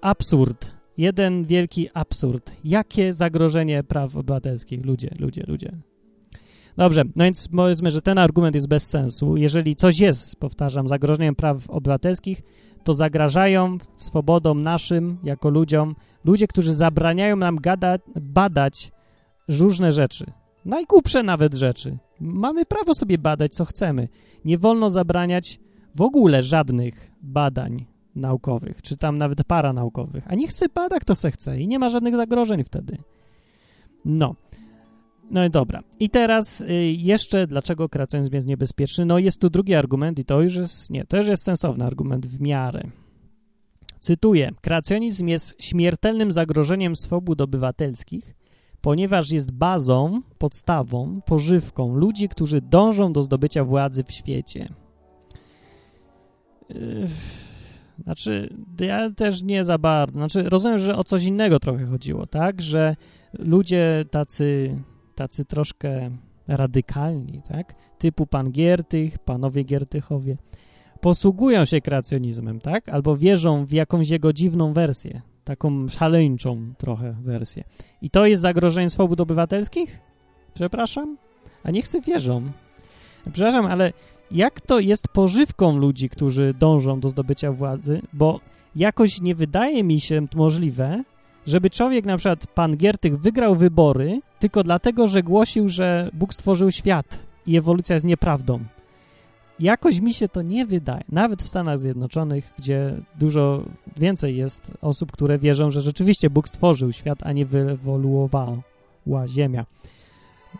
Absurd. 0.00 0.74
Jeden 0.96 1.44
wielki 1.44 1.88
absurd. 1.94 2.56
Jakie 2.64 3.12
zagrożenie 3.12 3.82
praw 3.82 4.16
obywatelskich? 4.16 4.84
Ludzie, 4.84 5.10
ludzie, 5.18 5.44
ludzie. 5.48 5.72
Dobrze, 6.76 7.02
no 7.16 7.24
więc 7.24 7.48
powiedzmy, 7.48 7.90
że 7.90 8.02
ten 8.02 8.18
argument 8.18 8.54
jest 8.54 8.68
bez 8.68 8.86
sensu. 8.86 9.36
Jeżeli 9.36 9.76
coś 9.76 10.00
jest, 10.00 10.36
powtarzam, 10.36 10.88
zagrożeniem 10.88 11.34
praw 11.34 11.70
obywatelskich, 11.70 12.42
to 12.84 12.94
zagrażają 12.94 13.78
swobodom 13.96 14.62
naszym 14.62 15.18
jako 15.22 15.50
ludziom 15.50 15.94
ludzie, 16.24 16.46
którzy 16.46 16.74
zabraniają 16.74 17.36
nam 17.36 17.58
badać 18.20 18.92
różne 19.48 19.92
rzeczy. 19.92 20.24
Najgłupsze 20.64 21.22
nawet 21.22 21.54
rzeczy. 21.54 21.98
Mamy 22.20 22.64
prawo 22.64 22.94
sobie 22.94 23.18
badać, 23.18 23.54
co 23.54 23.64
chcemy. 23.64 24.08
Nie 24.44 24.58
wolno 24.58 24.90
zabraniać 24.90 25.60
w 25.94 26.02
ogóle 26.02 26.42
żadnych 26.42 27.10
badań 27.22 27.86
naukowych, 28.14 28.82
czy 28.82 28.96
tam 28.96 29.18
nawet 29.18 29.44
paranaukowych. 29.44 30.24
A 30.28 30.34
nie 30.34 30.48
chce 30.48 30.66
bada, 30.68 30.98
kto 30.98 31.14
se 31.14 31.30
chce 31.30 31.60
i 31.60 31.68
nie 31.68 31.78
ma 31.78 31.88
żadnych 31.88 32.16
zagrożeń 32.16 32.64
wtedy. 32.64 32.98
No, 34.04 34.34
no 35.34 35.44
i 35.44 35.50
dobra. 35.50 35.82
I 36.00 36.10
teraz 36.10 36.60
y, 36.60 36.66
jeszcze 36.98 37.46
dlaczego 37.46 37.88
kreacjonizm 37.88 38.34
jest 38.34 38.46
niebezpieczny? 38.46 39.04
No 39.04 39.18
jest 39.18 39.40
tu 39.40 39.50
drugi 39.50 39.74
argument 39.74 40.18
i 40.18 40.24
to 40.24 40.40
już 40.40 40.54
jest, 40.54 40.90
nie, 40.90 41.04
już 41.12 41.26
jest 41.26 41.44
sensowny 41.44 41.84
argument 41.84 42.26
w 42.26 42.40
miarę. 42.40 42.82
Cytuję, 43.98 44.50
kreacjonizm 44.60 45.28
jest 45.28 45.62
śmiertelnym 45.62 46.32
zagrożeniem 46.32 46.96
swobód 46.96 47.40
obywatelskich, 47.40 48.34
ponieważ 48.80 49.30
jest 49.30 49.52
bazą, 49.52 50.20
podstawą, 50.38 51.20
pożywką 51.26 51.94
ludzi, 51.94 52.28
którzy 52.28 52.60
dążą 52.60 53.12
do 53.12 53.22
zdobycia 53.22 53.64
władzy 53.64 54.04
w 54.04 54.12
świecie. 54.12 54.68
Yy, 56.68 57.06
znaczy, 58.04 58.48
ja 58.80 59.10
też 59.10 59.42
nie 59.42 59.64
za 59.64 59.78
bardzo, 59.78 60.14
znaczy 60.14 60.42
rozumiem, 60.42 60.78
że 60.78 60.96
o 60.96 61.04
coś 61.04 61.24
innego 61.24 61.60
trochę 61.60 61.86
chodziło, 61.86 62.26
tak, 62.26 62.62
że 62.62 62.96
ludzie 63.38 64.04
tacy 64.10 64.76
tacy 65.14 65.44
troszkę 65.44 66.10
radykalni, 66.48 67.42
tak? 67.48 67.74
Typu 67.98 68.26
pan 68.26 68.50
Giertych, 68.50 69.18
panowie 69.18 69.62
Giertychowie, 69.62 70.36
posługują 71.00 71.64
się 71.64 71.80
kreacjonizmem, 71.80 72.60
tak? 72.60 72.88
Albo 72.88 73.16
wierzą 73.16 73.66
w 73.66 73.72
jakąś 73.72 74.08
jego 74.08 74.32
dziwną 74.32 74.72
wersję, 74.72 75.22
taką 75.44 75.88
szaleńczą 75.88 76.74
trochę 76.78 77.12
wersję. 77.12 77.64
I 78.02 78.10
to 78.10 78.26
jest 78.26 78.42
zagrożenie 78.42 78.90
swobód 78.90 79.20
obywatelskich? 79.20 79.98
Przepraszam? 80.54 81.16
A 81.62 81.70
niech 81.70 81.88
sobie 81.88 82.04
wierzą. 82.04 82.42
Przepraszam, 83.32 83.66
ale 83.66 83.92
jak 84.30 84.60
to 84.60 84.80
jest 84.80 85.08
pożywką 85.08 85.78
ludzi, 85.78 86.08
którzy 86.08 86.54
dążą 86.58 87.00
do 87.00 87.08
zdobycia 87.08 87.52
władzy? 87.52 88.02
Bo 88.12 88.40
jakoś 88.76 89.20
nie 89.20 89.34
wydaje 89.34 89.84
mi 89.84 90.00
się 90.00 90.26
możliwe, 90.34 91.04
żeby 91.46 91.70
człowiek, 91.70 92.04
na 92.04 92.16
przykład 92.16 92.46
pan 92.46 92.76
Giertych, 92.76 93.18
wygrał 93.18 93.54
wybory 93.54 94.20
tylko 94.44 94.62
dlatego, 94.62 95.06
że 95.06 95.22
głosił, 95.22 95.68
że 95.68 96.10
Bóg 96.12 96.34
stworzył 96.34 96.70
świat 96.70 97.24
i 97.46 97.56
ewolucja 97.56 97.94
jest 97.94 98.04
nieprawdą. 98.04 98.60
Jakoś 99.60 100.00
mi 100.00 100.14
się 100.14 100.28
to 100.28 100.42
nie 100.42 100.66
wydaje. 100.66 101.04
Nawet 101.08 101.42
w 101.42 101.46
Stanach 101.46 101.78
Zjednoczonych, 101.78 102.52
gdzie 102.58 102.94
dużo 103.18 103.64
więcej 103.96 104.36
jest 104.36 104.70
osób, 104.80 105.12
które 105.12 105.38
wierzą, 105.38 105.70
że 105.70 105.80
rzeczywiście 105.80 106.30
Bóg 106.30 106.48
stworzył 106.48 106.92
świat, 106.92 107.18
a 107.22 107.32
nie 107.32 107.46
wyewoluowała 107.46 108.58
Ziemia. 109.26 109.66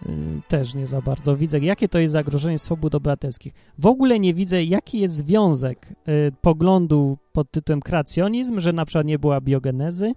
Yy, 0.06 0.12
też 0.48 0.74
nie 0.74 0.86
za 0.86 1.00
bardzo 1.00 1.36
widzę, 1.36 1.58
jakie 1.58 1.88
to 1.88 1.98
jest 1.98 2.12
zagrożenie 2.12 2.58
swobód 2.58 2.94
obywatelskich. 2.94 3.52
W 3.78 3.86
ogóle 3.86 4.20
nie 4.20 4.34
widzę, 4.34 4.64
jaki 4.64 5.00
jest 5.00 5.14
związek 5.14 5.88
yy, 6.06 6.32
poglądu 6.40 7.18
pod 7.32 7.50
tytułem 7.50 7.80
kreacjonizm, 7.80 8.60
że 8.60 8.72
na 8.72 8.84
przykład 8.84 9.06
nie 9.06 9.18
była 9.18 9.40
biogenezy, 9.40 10.12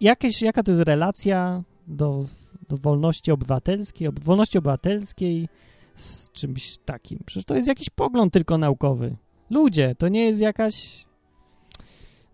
jakieś, 0.00 0.42
jaka 0.42 0.62
to 0.62 0.70
jest 0.70 0.82
relacja 0.82 1.62
do, 1.86 2.24
do 2.68 2.76
wolności 2.76 3.32
obywatelskiej, 3.32 4.08
ob, 4.08 4.20
wolności 4.20 4.58
obywatelskiej 4.58 5.48
z 5.96 6.30
czymś 6.30 6.78
takim? 6.78 7.18
Przecież 7.26 7.44
to 7.44 7.54
jest 7.54 7.68
jakiś 7.68 7.90
pogląd 7.90 8.32
tylko 8.32 8.58
naukowy. 8.58 9.16
Ludzie, 9.50 9.94
to 9.98 10.08
nie 10.08 10.24
jest 10.24 10.40
jakaś... 10.40 11.06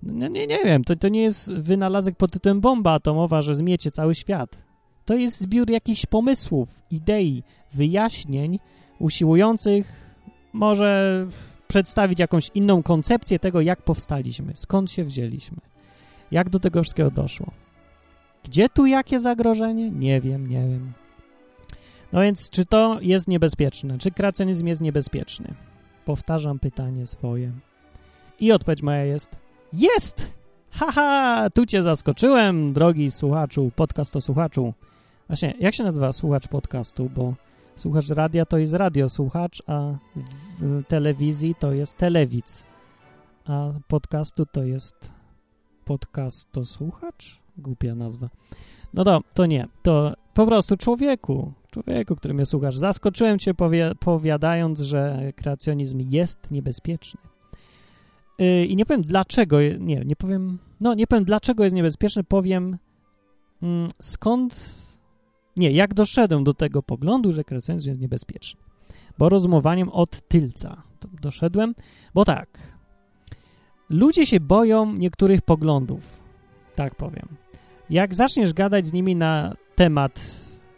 No, 0.03 0.29
nie, 0.29 0.47
nie 0.47 0.64
wiem, 0.64 0.85
to, 0.85 0.97
to 0.97 1.09
nie 1.09 1.23
jest 1.23 1.55
wynalazek 1.55 2.17
pod 2.17 2.33
tytułem 2.33 2.61
bomba 2.61 2.93
atomowa, 2.93 3.43
że 3.43 3.55
zmiecie 3.55 3.91
cały 3.91 4.14
świat. 4.14 4.64
To 5.05 5.14
jest 5.14 5.41
zbiór 5.41 5.71
jakichś 5.71 6.07
pomysłów, 6.07 6.83
idei, 6.91 7.43
wyjaśnień 7.73 8.59
usiłujących 8.99 10.14
może 10.53 11.26
przedstawić 11.69 12.19
jakąś 12.19 12.50
inną 12.55 12.83
koncepcję 12.83 13.38
tego, 13.38 13.61
jak 13.61 13.83
powstaliśmy, 13.83 14.53
skąd 14.57 14.91
się 14.91 15.05
wzięliśmy. 15.05 15.59
Jak 16.31 16.50
do 16.50 16.61
tego 16.61 16.83
wszystkiego 16.83 17.11
doszło? 17.11 17.63
Gdzie 18.45 18.69
tu 18.69 18.87
jakie 18.87 19.21
zagrożenie? 19.21 19.91
Nie 19.91 20.21
wiem, 20.21 20.49
nie 20.49 20.69
wiem. 20.69 20.93
No 22.13 22.21
więc, 22.21 22.51
czy 22.51 22.67
to 22.67 22.99
jest 23.01 23.29
niebezpieczne? 23.29 23.99
Czy 23.99 24.11
kreacjonizm 24.11 24.67
jest 24.67 24.81
niebezpieczny? 24.81 25.55
Powtarzam 26.05 26.59
pytanie 26.59 27.07
swoje. 27.07 27.53
I 28.41 28.53
odpowiedź 28.53 28.83
moja 28.83 29.05
jest 29.05 29.45
jest! 29.75 30.39
Haha, 30.71 31.51
tu 31.55 31.67
cię 31.67 31.83
zaskoczyłem, 31.83 32.73
drogi 32.73 33.11
słuchaczu, 33.11 33.71
słuchaczu. 34.21 34.75
Właśnie, 35.29 35.55
jak 35.61 35.75
się 35.75 35.85
nazywa 35.85 36.13
słuchacz 36.13 36.49
podcastu? 36.49 37.11
Bo 37.15 37.35
słuchacz 37.77 38.09
radia 38.09 38.47
to 38.47 38.59
jest 38.59 38.73
radiosłuchacz, 38.73 39.63
a 39.67 39.95
telewizji 40.89 41.55
to 41.55 41.73
jest 41.73 41.97
telewiz, 41.97 42.65
a 43.45 43.71
podcastu 43.89 44.47
to 44.47 44.63
jest 44.63 45.13
podcast 45.85 46.53
to 46.53 46.65
słuchacz? 46.65 47.44
Głupia 47.59 47.95
nazwa. 47.95 48.29
No 48.95 49.05
to, 49.05 49.21
to 49.35 49.47
nie. 49.47 49.69
To 49.83 50.15
po 50.35 50.47
prostu 50.47 50.77
człowieku, 50.77 51.53
człowieku, 51.71 52.17
który 52.17 52.35
mnie 52.35 52.47
słuchasz, 52.47 52.77
zaskoczyłem 52.77 53.39
cię 53.39 53.55
powiadając, 54.01 54.81
że 54.81 55.33
kreacjonizm 55.37 56.01
jest 56.11 56.51
niebezpieczny. 56.51 57.21
Yy, 58.39 58.67
I 58.67 58.77
nie 58.77 58.87
powiem 58.87 59.03
dlaczego, 59.03 59.57
nie, 59.79 60.01
nie 60.05 60.17
powiem, 60.17 60.59
no 60.81 60.95
nie 60.95 61.07
powiem 61.07 61.25
dlaczego 61.25 61.65
jest 61.65 61.77
niebezpieczny, 61.77 62.25
powiem 62.25 62.79
yy, 63.63 63.69
skąd 64.03 64.85
Nie, 65.57 65.71
jak 65.71 65.95
doszedłem 65.95 66.45
do 66.45 66.55
tego 66.55 66.83
poglądu, 66.83 67.33
że 67.33 67.45
kreacyjnyzm 67.45 67.89
jest 67.89 68.01
niebezpieczny? 68.01 68.61
Bo 69.19 69.29
rozumowaniem 69.29 69.89
od 69.89 70.29
tylca 70.29 70.83
doszedłem, 71.23 71.75
bo 72.15 72.25
tak, 72.25 72.49
ludzie 73.91 74.27
się 74.27 74.41
boją 74.41 74.93
niektórych 74.93 75.43
poglądów, 75.43 76.23
tak 76.75 76.95
powiem. 76.95 77.44
Jak 77.91 78.14
zaczniesz 78.14 78.53
gadać 78.53 78.87
z 78.87 78.93
nimi 78.93 79.17
na 79.17 79.55
temat 79.75 80.31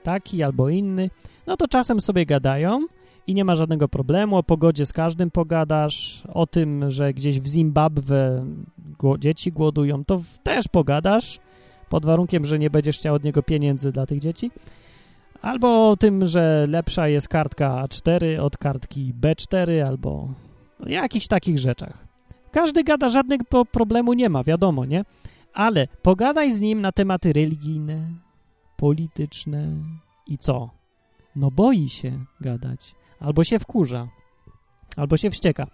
taki 0.02 0.42
albo 0.42 0.68
inny, 0.68 1.10
no 1.46 1.56
to 1.56 1.68
czasem 1.68 2.00
sobie 2.00 2.26
gadają 2.26 2.86
i 3.26 3.34
nie 3.34 3.44
ma 3.44 3.54
żadnego 3.54 3.88
problemu. 3.88 4.36
O 4.36 4.42
pogodzie 4.42 4.86
z 4.86 4.92
każdym 4.92 5.30
pogadasz, 5.30 6.22
o 6.34 6.46
tym, 6.46 6.90
że 6.90 7.14
gdzieś 7.14 7.40
w 7.40 7.46
Zimbabwe 7.46 8.44
dzieci 9.18 9.52
głodują, 9.52 10.04
to 10.04 10.20
też 10.42 10.68
pogadasz, 10.68 11.38
pod 11.88 12.06
warunkiem, 12.06 12.44
że 12.44 12.58
nie 12.58 12.70
będziesz 12.70 12.98
chciał 12.98 13.14
od 13.14 13.25
niego 13.25 13.42
pieniędzy 13.42 13.92
dla 13.92 14.06
tych 14.06 14.20
dzieci. 14.20 14.50
Albo 15.42 15.90
o 15.90 15.96
tym, 15.96 16.26
że 16.26 16.66
lepsza 16.68 17.08
jest 17.08 17.28
kartka 17.28 17.84
A4 17.84 18.40
od 18.40 18.56
kartki 18.56 19.14
B4, 19.20 19.80
albo 19.80 20.28
jakichś 20.86 21.26
takich 21.26 21.58
rzeczach. 21.58 22.06
Każdy 22.50 22.84
gada, 22.84 23.08
żadnego 23.08 23.64
problemu 23.64 24.12
nie 24.12 24.28
ma, 24.28 24.44
wiadomo, 24.44 24.84
nie? 24.84 25.04
Ale 25.56 25.88
pogadaj 26.02 26.52
z 26.52 26.60
nim 26.60 26.80
na 26.80 26.92
tematy 26.92 27.32
religijne, 27.32 28.08
polityczne 28.76 29.76
i 30.26 30.38
co? 30.38 30.70
No 31.36 31.50
boi 31.50 31.88
się 31.88 32.25
gadać, 32.40 32.94
albo 33.20 33.44
się 33.44 33.58
wkurza, 33.58 34.08
albo 34.96 35.16
się 35.16 35.30
wścieka, 35.30 35.66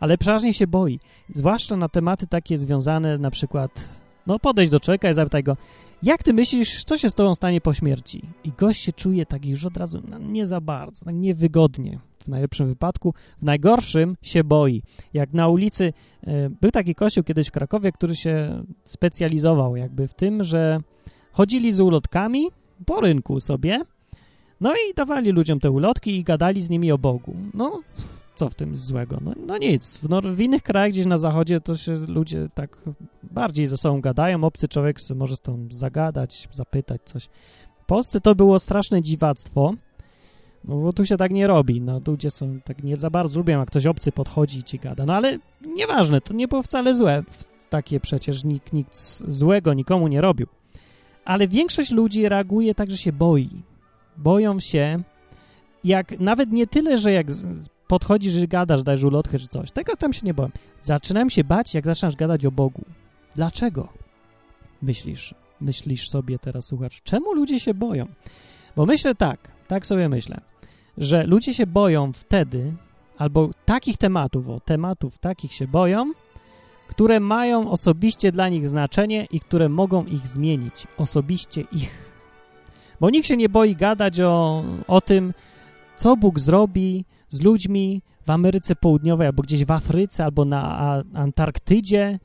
ale 0.00 0.18
przeważnie 0.18 0.54
się 0.54 0.66
boi, 0.66 1.00
zwłaszcza 1.34 1.76
na 1.76 1.88
tematy 1.88 2.26
takie 2.26 2.58
związane 2.58 3.18
na 3.18 3.30
przykład, 3.30 3.88
no 4.26 4.38
podejść 4.38 4.72
do 4.72 4.80
człowieka 4.80 5.10
i 5.10 5.14
zapytaj 5.14 5.42
go, 5.42 5.56
jak 6.02 6.22
ty 6.22 6.32
myślisz, 6.32 6.84
co 6.84 6.98
się 6.98 7.10
z 7.10 7.14
tobą 7.14 7.34
stanie 7.34 7.60
po 7.60 7.74
śmierci? 7.74 8.22
I 8.44 8.52
gość 8.52 8.82
się 8.82 8.92
czuje 8.92 9.26
tak 9.26 9.46
już 9.46 9.64
od 9.64 9.76
razu 9.76 10.02
no, 10.08 10.18
nie 10.18 10.46
za 10.46 10.60
bardzo, 10.60 11.04
tak 11.04 11.14
niewygodnie 11.14 11.98
w 12.26 12.28
najlepszym 12.28 12.66
wypadku, 12.66 13.14
w 13.38 13.44
najgorszym 13.44 14.16
się 14.22 14.44
boi. 14.44 14.82
Jak 15.14 15.32
na 15.32 15.48
ulicy, 15.48 15.92
e, 16.26 16.50
był 16.50 16.70
taki 16.70 16.94
kościół 16.94 17.24
kiedyś 17.24 17.48
w 17.48 17.52
Krakowie, 17.52 17.92
który 17.92 18.16
się 18.16 18.64
specjalizował 18.84 19.76
jakby 19.76 20.08
w 20.08 20.14
tym, 20.14 20.44
że 20.44 20.80
chodzili 21.32 21.72
z 21.72 21.80
ulotkami 21.80 22.46
po 22.86 23.00
rynku 23.00 23.40
sobie, 23.40 23.80
no 24.60 24.72
i 24.74 24.94
dawali 24.94 25.30
ludziom 25.30 25.60
te 25.60 25.70
ulotki 25.70 26.16
i 26.16 26.24
gadali 26.24 26.62
z 26.62 26.70
nimi 26.70 26.92
o 26.92 26.98
Bogu. 26.98 27.36
No, 27.54 27.82
co 28.36 28.48
w 28.48 28.54
tym 28.54 28.76
złego? 28.76 29.18
No, 29.20 29.32
no 29.46 29.58
nic. 29.58 29.98
W, 29.98 30.08
no, 30.08 30.20
w, 30.22 30.40
innych 30.40 30.62
krajach 30.62 30.90
gdzieś 30.90 31.06
na 31.06 31.18
zachodzie 31.18 31.60
to 31.60 31.76
się 31.76 31.94
ludzie 31.94 32.48
tak 32.54 32.76
bardziej 33.22 33.66
ze 33.66 33.76
sobą 33.76 34.00
gadają. 34.00 34.44
Obcy 34.44 34.68
człowiek 34.68 34.96
może 35.14 35.36
z 35.36 35.40
tą 35.40 35.68
zagadać, 35.70 36.48
zapytać 36.52 37.00
coś. 37.04 37.28
W 37.82 37.86
Polsce 37.86 38.20
to 38.20 38.34
było 38.34 38.58
straszne 38.58 39.02
dziwactwo, 39.02 39.74
no 40.66 40.76
bo 40.76 40.92
tu 40.92 41.04
się 41.04 41.16
tak 41.16 41.30
nie 41.30 41.46
robi. 41.46 41.80
No, 41.80 42.00
ludzie 42.06 42.30
są 42.30 42.60
tak 42.64 42.82
nie 42.82 42.96
za 42.96 43.10
bardzo 43.10 43.40
lubią, 43.40 43.58
jak 43.58 43.68
ktoś 43.68 43.86
obcy 43.86 44.12
podchodzi 44.12 44.58
i 44.58 44.64
ci 44.64 44.78
gada. 44.78 45.06
No 45.06 45.14
ale 45.14 45.38
nieważne, 45.66 46.20
to 46.20 46.34
nie 46.34 46.48
było 46.48 46.62
wcale 46.62 46.94
złe. 46.94 47.22
Takie 47.70 48.00
przecież 48.00 48.44
nikt 48.44 48.72
nic 48.72 49.22
złego 49.28 49.74
nikomu 49.74 50.08
nie 50.08 50.20
robił. 50.20 50.46
Ale 51.24 51.48
większość 51.48 51.90
ludzi 51.90 52.28
reaguje 52.28 52.74
tak, 52.74 52.90
że 52.90 52.96
się 52.96 53.12
boi. 53.12 53.48
Boją 54.16 54.58
się, 54.58 55.02
jak 55.84 56.20
nawet 56.20 56.52
nie 56.52 56.66
tyle, 56.66 56.98
że 56.98 57.12
jak 57.12 57.26
podchodzisz 57.88 58.36
i 58.36 58.48
gadasz, 58.48 58.82
dajesz 58.82 59.04
ulotkę 59.04 59.38
czy 59.38 59.48
coś. 59.48 59.70
Tego 59.70 59.96
tam 59.96 60.12
się 60.12 60.26
nie 60.26 60.34
boję. 60.34 60.50
Zaczynam 60.80 61.30
się 61.30 61.44
bać, 61.44 61.74
jak 61.74 61.86
zaczynasz 61.86 62.16
gadać 62.16 62.46
o 62.46 62.50
Bogu. 62.50 62.84
Dlaczego? 63.36 63.88
Myślisz, 64.82 65.34
myślisz 65.60 66.08
sobie 66.08 66.38
teraz, 66.38 66.66
słuchacz, 66.66 67.02
czemu 67.02 67.34
ludzie 67.34 67.60
się 67.60 67.74
boją? 67.74 68.06
Bo 68.76 68.86
myślę 68.86 69.14
tak, 69.14 69.52
tak 69.68 69.86
sobie 69.86 70.08
myślę, 70.08 70.40
że 70.98 71.26
ludzie 71.26 71.54
się 71.54 71.66
boją 71.66 72.12
wtedy, 72.12 72.72
albo 73.18 73.50
takich 73.64 73.98
tematów, 73.98 74.48
o 74.48 74.60
tematów 74.60 75.18
takich 75.18 75.52
się 75.52 75.68
boją, 75.68 76.12
które 76.88 77.20
mają 77.20 77.70
osobiście 77.70 78.32
dla 78.32 78.48
nich 78.48 78.68
znaczenie 78.68 79.26
i 79.30 79.40
które 79.40 79.68
mogą 79.68 80.04
ich 80.04 80.26
zmienić, 80.26 80.86
osobiście 80.96 81.60
ich. 81.72 82.12
Bo 83.00 83.10
nikt 83.10 83.28
się 83.28 83.36
nie 83.36 83.48
boi 83.48 83.74
gadać 83.74 84.20
o, 84.20 84.64
o 84.86 85.00
tym, 85.00 85.34
co 85.96 86.16
Bóg 86.16 86.40
zrobi 86.40 87.04
z 87.28 87.42
ludźmi 87.42 88.02
w 88.26 88.30
Ameryce 88.30 88.76
Południowej, 88.76 89.26
albo 89.26 89.42
gdzieś 89.42 89.64
w 89.64 89.70
Afryce, 89.70 90.24
albo 90.24 90.44
na 90.44 91.02
Antarktydzie, 91.14 92.18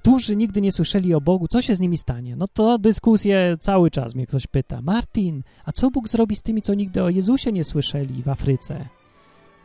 którzy 0.00 0.36
nigdy 0.36 0.60
nie 0.60 0.72
słyszeli 0.72 1.14
o 1.14 1.20
Bogu, 1.20 1.48
co 1.48 1.62
się 1.62 1.74
z 1.74 1.80
nimi 1.80 1.98
stanie? 1.98 2.36
No 2.36 2.48
to 2.48 2.78
dyskusję 2.78 3.56
cały 3.60 3.90
czas 3.90 4.14
mnie 4.14 4.26
ktoś 4.26 4.46
pyta. 4.46 4.82
Martin, 4.82 5.42
a 5.64 5.72
co 5.72 5.90
Bóg 5.90 6.08
zrobi 6.08 6.36
z 6.36 6.42
tymi, 6.42 6.62
co 6.62 6.74
nigdy 6.74 7.02
o 7.02 7.08
Jezusie 7.08 7.52
nie 7.52 7.64
słyszeli 7.64 8.22
w 8.22 8.28
Afryce? 8.28 8.88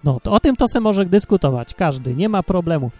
No, 0.04 0.20
to 0.20 0.32
o 0.32 0.40
tym 0.40 0.56
to 0.56 0.68
se 0.68 0.80
może 0.80 1.06
dyskutować 1.06 1.74
każdy, 1.74 2.16
nie 2.16 2.30
ma 2.30 2.44
problemu. 2.44 2.92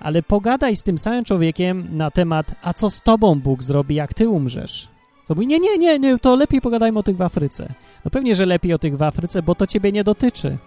Ale 0.00 0.22
pogadaj 0.22 0.76
z 0.76 0.82
tym 0.82 0.98
samym 0.98 1.24
człowiekiem 1.24 1.96
na 1.96 2.10
temat, 2.10 2.54
a 2.62 2.74
co 2.74 2.90
z 2.90 3.02
tobą 3.02 3.40
Bóg 3.40 3.62
zrobi, 3.62 3.94
jak 3.94 4.14
ty 4.14 4.28
umrzesz? 4.28 4.88
To 5.28 5.34
mówi, 5.34 5.46
nie, 5.46 5.58
nie, 5.58 5.78
nie, 5.78 5.98
nie, 5.98 6.18
to 6.18 6.36
lepiej 6.36 6.60
pogadajmy 6.60 6.98
o 6.98 7.02
tych 7.02 7.16
w 7.16 7.22
Afryce. 7.22 7.74
No 8.04 8.10
pewnie, 8.10 8.34
że 8.34 8.46
lepiej 8.46 8.74
o 8.74 8.78
tych 8.78 8.96
w 8.96 9.02
Afryce, 9.02 9.42
bo 9.42 9.54
to 9.54 9.66
ciebie 9.66 9.92
nie 9.92 10.04
dotyczy. 10.04 10.58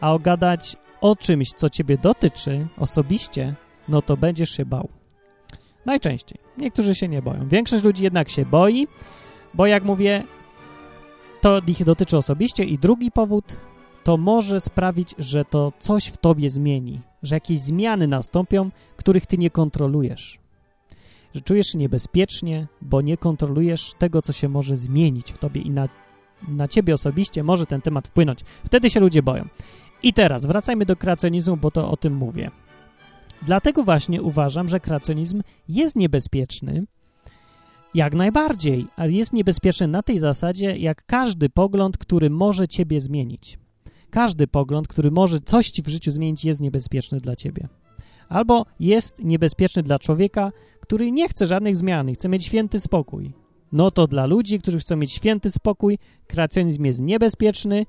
A 0.00 0.12
ogadać 0.12 0.76
o 1.00 1.16
czymś, 1.16 1.48
co 1.48 1.70
ciebie 1.70 1.98
dotyczy 1.98 2.66
osobiście, 2.78 3.54
no 3.88 4.02
to 4.02 4.16
będziesz 4.16 4.50
się 4.50 4.64
bał. 4.64 4.97
Najczęściej. 5.88 6.38
Niektórzy 6.58 6.94
się 6.94 7.08
nie 7.08 7.22
boją. 7.22 7.48
Większość 7.48 7.84
ludzi 7.84 8.04
jednak 8.04 8.28
się 8.28 8.46
boi, 8.46 8.88
bo 9.54 9.66
jak 9.66 9.84
mówię, 9.84 10.24
to 11.40 11.60
ich 11.66 11.84
dotyczy 11.84 12.16
osobiście. 12.16 12.64
I 12.64 12.78
drugi 12.78 13.10
powód 13.10 13.56
to 14.04 14.16
może 14.16 14.60
sprawić, 14.60 15.14
że 15.18 15.44
to 15.44 15.72
coś 15.78 16.06
w 16.06 16.18
tobie 16.18 16.50
zmieni, 16.50 17.00
że 17.22 17.36
jakieś 17.36 17.58
zmiany 17.58 18.06
nastąpią, 18.06 18.70
których 18.96 19.26
ty 19.26 19.38
nie 19.38 19.50
kontrolujesz. 19.50 20.38
Że 21.34 21.40
czujesz 21.40 21.66
się 21.66 21.78
niebezpiecznie, 21.78 22.66
bo 22.82 23.00
nie 23.00 23.16
kontrolujesz 23.16 23.94
tego, 23.98 24.22
co 24.22 24.32
się 24.32 24.48
może 24.48 24.76
zmienić 24.76 25.32
w 25.32 25.38
tobie 25.38 25.60
i 25.60 25.70
na, 25.70 25.88
na 26.48 26.68
ciebie 26.68 26.94
osobiście 26.94 27.44
może 27.44 27.66
ten 27.66 27.80
temat 27.80 28.08
wpłynąć. 28.08 28.40
Wtedy 28.64 28.90
się 28.90 29.00
ludzie 29.00 29.22
boją. 29.22 29.48
I 30.02 30.12
teraz 30.12 30.46
wracajmy 30.46 30.86
do 30.86 30.96
kreacjonizmu, 30.96 31.56
bo 31.56 31.70
to 31.70 31.90
o 31.90 31.96
tym 31.96 32.14
mówię. 32.14 32.50
Dlatego 33.42 33.84
właśnie 33.84 34.22
uważam, 34.22 34.68
że 34.68 34.80
kreacjonizm 34.80 35.42
jest 35.68 35.96
niebezpieczny, 35.96 36.84
jak 37.94 38.14
najbardziej, 38.14 38.86
ale 38.96 39.12
jest 39.12 39.32
niebezpieczny 39.32 39.88
na 39.88 40.02
tej 40.02 40.18
zasadzie, 40.18 40.76
jak 40.76 41.06
każdy 41.06 41.48
pogląd, 41.48 41.98
który 41.98 42.30
może 42.30 42.68
ciebie 42.68 43.00
zmienić. 43.00 43.58
Każdy 44.10 44.46
pogląd, 44.46 44.88
który 44.88 45.10
może 45.10 45.40
coś 45.40 45.70
ci 45.70 45.82
w 45.82 45.88
życiu 45.88 46.10
zmienić, 46.10 46.44
jest 46.44 46.60
niebezpieczny 46.60 47.18
dla 47.18 47.36
ciebie. 47.36 47.68
Albo 48.28 48.66
jest 48.80 49.18
niebezpieczny 49.18 49.82
dla 49.82 49.98
człowieka, 49.98 50.52
który 50.80 51.12
nie 51.12 51.28
chce 51.28 51.46
żadnych 51.46 51.76
zmian 51.76 52.12
chce 52.14 52.28
mieć 52.28 52.44
święty 52.44 52.80
spokój. 52.80 53.32
No 53.72 53.90
to 53.90 54.06
dla 54.06 54.26
ludzi, 54.26 54.58
którzy 54.58 54.78
chcą 54.78 54.96
mieć 54.96 55.12
święty 55.12 55.50
spokój, 55.50 55.98
kreacjonizm 56.26 56.84
jest 56.84 57.00
niebezpieczny 57.00 57.86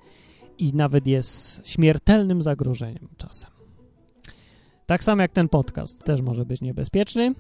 i 0.58 0.74
nawet 0.74 1.08
jest 1.08 1.62
śmiertelnym 1.68 2.42
zagrożeniem 2.42 3.08
czasem. 3.18 3.59
Tak 4.90 5.04
samo 5.04 5.22
jak 5.22 5.32
ten 5.32 5.50
podcast 5.50 6.04
też 6.04 6.22
może 6.22 6.46
być 6.46 6.62
niebezpieczny, 6.62 7.36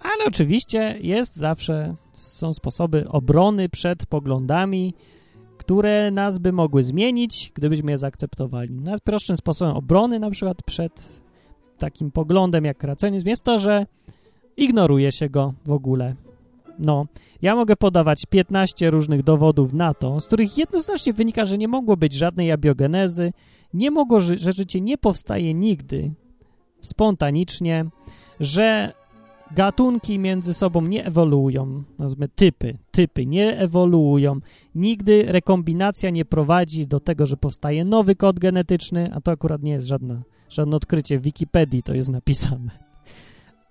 ale 0.00 0.24
oczywiście 0.26 0.98
jest 1.00 1.36
zawsze, 1.36 1.94
są 2.12 2.52
sposoby 2.52 3.08
obrony 3.08 3.68
przed 3.68 4.06
poglądami, 4.06 4.94
które 5.58 6.10
nas 6.10 6.38
by 6.38 6.52
mogły 6.52 6.82
zmienić, 6.82 7.52
gdybyśmy 7.54 7.92
je 7.92 7.98
zaakceptowali. 7.98 8.80
Najprostszym 8.80 9.36
sposobem 9.36 9.76
obrony 9.76 10.18
na 10.18 10.30
przykład 10.30 10.62
przed 10.62 11.20
takim 11.78 12.10
poglądem 12.10 12.64
jak 12.64 12.78
kreacjonizm 12.78 13.28
jest 13.28 13.44
to, 13.44 13.58
że 13.58 13.86
ignoruje 14.56 15.12
się 15.12 15.28
go 15.28 15.54
w 15.64 15.70
ogóle. 15.70 16.14
No, 16.78 17.06
ja 17.42 17.54
mogę 17.54 17.76
podawać 17.76 18.26
15 18.30 18.90
różnych 18.90 19.22
dowodów 19.22 19.72
na 19.72 19.94
to, 19.94 20.20
z 20.20 20.26
których 20.26 20.58
jednoznacznie 20.58 21.12
wynika, 21.12 21.44
że 21.44 21.58
nie 21.58 21.68
mogło 21.68 21.96
być 21.96 22.12
żadnej 22.12 22.52
abiogenezy, 22.52 23.32
nie 23.74 23.90
mogło, 23.90 24.20
że 24.20 24.52
życie 24.52 24.80
nie 24.80 24.98
powstaje 24.98 25.54
nigdy 25.54 26.12
spontanicznie, 26.80 27.86
że 28.40 28.92
gatunki 29.54 30.18
między 30.18 30.54
sobą 30.54 30.82
nie 30.82 31.06
ewoluują, 31.06 31.82
nazwijmy 31.98 32.28
typy, 32.28 32.78
typy 32.90 33.26
nie 33.26 33.58
ewoluują. 33.58 34.40
Nigdy 34.74 35.24
rekombinacja 35.28 36.10
nie 36.10 36.24
prowadzi 36.24 36.86
do 36.86 37.00
tego, 37.00 37.26
że 37.26 37.36
powstaje 37.36 37.84
nowy 37.84 38.14
kod 38.14 38.38
genetyczny, 38.38 39.10
a 39.14 39.20
to 39.20 39.30
akurat 39.32 39.62
nie 39.62 39.72
jest 39.72 39.86
żadne, 39.86 40.22
żadne 40.48 40.76
odkrycie. 40.76 41.18
W 41.18 41.22
Wikipedii 41.22 41.82
to 41.82 41.94
jest 41.94 42.08
napisane. 42.08 42.70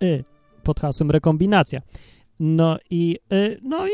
Y, 0.04 0.24
pod 0.63 0.80
hasłem 0.80 1.12
rekombinacja. 1.12 1.82
No 2.39 2.78
i, 2.89 3.19
y, 3.34 3.60
no 3.63 3.88
i 3.88 3.91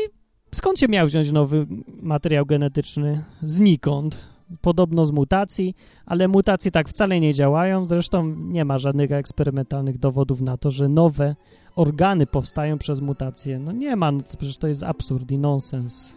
skąd 0.54 0.78
się 0.78 0.88
miał 0.88 1.06
wziąć 1.06 1.32
nowy 1.32 1.66
materiał 2.02 2.46
genetyczny? 2.46 3.24
Znikąd 3.42 4.35
podobno 4.60 5.04
z 5.04 5.10
mutacji, 5.10 5.74
ale 6.06 6.28
mutacje 6.28 6.70
tak 6.70 6.88
wcale 6.88 7.20
nie 7.20 7.34
działają. 7.34 7.84
Zresztą 7.84 8.34
nie 8.36 8.64
ma 8.64 8.78
żadnych 8.78 9.12
eksperymentalnych 9.12 9.98
dowodów 9.98 10.40
na 10.40 10.56
to, 10.56 10.70
że 10.70 10.88
nowe 10.88 11.36
organy 11.76 12.26
powstają 12.26 12.78
przez 12.78 13.00
mutacje. 13.00 13.58
No 13.58 13.72
nie 13.72 13.96
ma, 13.96 14.12
no 14.12 14.20
przecież 14.38 14.56
to 14.56 14.66
jest 14.66 14.82
absurd 14.82 15.30
i 15.30 15.38
nonsens. 15.38 16.16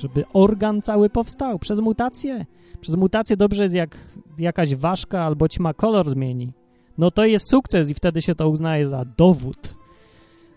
żeby 0.00 0.24
organ 0.32 0.82
cały 0.82 1.10
powstał 1.10 1.58
przez 1.58 1.78
mutację. 1.78 2.46
Przez 2.80 2.94
mutację 2.96 3.36
dobrze 3.36 3.62
jest, 3.62 3.74
jak 3.74 3.98
jakaś 4.38 4.74
ważka 4.74 5.22
albo 5.22 5.48
ćma 5.48 5.74
kolor 5.74 6.08
zmieni. 6.08 6.52
No 6.98 7.10
to 7.10 7.24
jest 7.24 7.50
sukces 7.50 7.90
i 7.90 7.94
wtedy 7.94 8.22
się 8.22 8.34
to 8.34 8.48
uznaje 8.48 8.88
za 8.88 9.04
dowód 9.16 9.83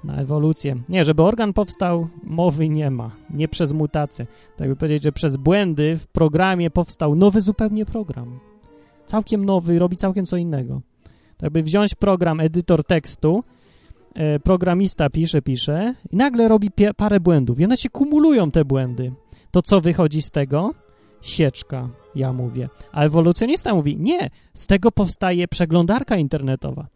na 0.03 0.15
ewolucję. 0.15 0.75
Nie, 0.89 1.05
żeby 1.05 1.23
organ 1.23 1.53
powstał, 1.53 2.07
mowy 2.23 2.69
nie 2.69 2.91
ma. 2.91 3.11
Nie 3.29 3.47
przez 3.47 3.73
mutację. 3.73 4.27
Tak 4.57 4.69
by 4.69 4.75
powiedzieć, 4.75 5.03
że 5.03 5.11
przez 5.11 5.37
błędy 5.37 5.95
w 5.95 6.07
programie 6.07 6.69
powstał 6.69 7.15
nowy 7.15 7.41
zupełnie 7.41 7.85
program. 7.85 8.39
Całkiem 9.05 9.45
nowy, 9.45 9.79
robi 9.79 9.97
całkiem 9.97 10.25
co 10.25 10.37
innego. 10.37 10.81
Tak 11.37 11.51
by 11.51 11.63
wziąć 11.63 11.95
program, 11.95 12.39
edytor 12.39 12.83
tekstu, 12.83 13.43
e, 14.13 14.39
programista 14.39 15.09
pisze, 15.09 15.41
pisze 15.41 15.95
i 16.11 16.15
nagle 16.15 16.47
robi 16.47 16.71
parę 16.97 17.19
błędów 17.19 17.59
i 17.59 17.65
one 17.65 17.77
się 17.77 17.89
kumulują, 17.89 18.51
te 18.51 18.65
błędy. 18.65 19.11
To 19.51 19.61
co 19.61 19.81
wychodzi 19.81 20.21
z 20.21 20.31
tego? 20.31 20.73
Sieczka, 21.21 21.89
ja 22.15 22.33
mówię. 22.33 22.69
A 22.91 23.03
ewolucjonista 23.03 23.73
mówi, 23.75 23.97
nie, 23.99 24.29
z 24.53 24.67
tego 24.67 24.91
powstaje 24.91 25.47
przeglądarka 25.47 26.17
internetowa. 26.17 26.87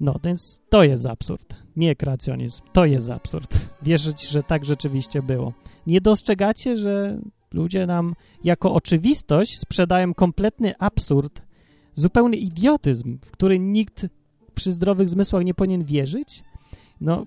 No, 0.00 0.14
więc 0.24 0.60
to 0.68 0.82
jest 0.82 1.06
absurd, 1.06 1.56
nie 1.76 1.96
kreacjonizm. 1.96 2.62
To 2.72 2.84
jest 2.84 3.10
absurd. 3.10 3.68
Wierzyć, 3.82 4.28
że 4.28 4.42
tak 4.42 4.64
rzeczywiście 4.64 5.22
było. 5.22 5.52
Nie 5.86 6.00
dostrzegacie, 6.00 6.76
że 6.76 7.20
ludzie 7.52 7.86
nam 7.86 8.14
jako 8.44 8.74
oczywistość 8.74 9.60
sprzedają 9.60 10.14
kompletny 10.14 10.74
absurd, 10.78 11.42
zupełny 11.94 12.36
idiotyzm, 12.36 13.18
w 13.24 13.30
który 13.30 13.58
nikt 13.58 14.06
przy 14.54 14.72
zdrowych 14.72 15.08
zmysłach 15.08 15.44
nie 15.44 15.54
powinien 15.54 15.84
wierzyć? 15.84 16.42
No, 17.00 17.26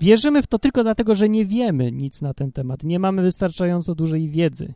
wierzymy 0.00 0.42
w 0.42 0.46
to 0.46 0.58
tylko 0.58 0.82
dlatego, 0.82 1.14
że 1.14 1.28
nie 1.28 1.44
wiemy 1.44 1.92
nic 1.92 2.22
na 2.22 2.34
ten 2.34 2.52
temat. 2.52 2.84
Nie 2.84 2.98
mamy 2.98 3.22
wystarczająco 3.22 3.94
dużej 3.94 4.28
wiedzy. 4.28 4.74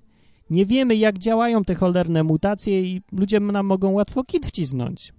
Nie 0.50 0.66
wiemy, 0.66 0.96
jak 0.96 1.18
działają 1.18 1.64
te 1.64 1.74
cholerne 1.74 2.22
mutacje 2.22 2.82
i 2.82 3.02
ludzie 3.12 3.40
nam 3.40 3.66
mogą 3.66 3.90
łatwo 3.90 4.24
kit 4.24 4.46
wcisnąć. 4.46 5.12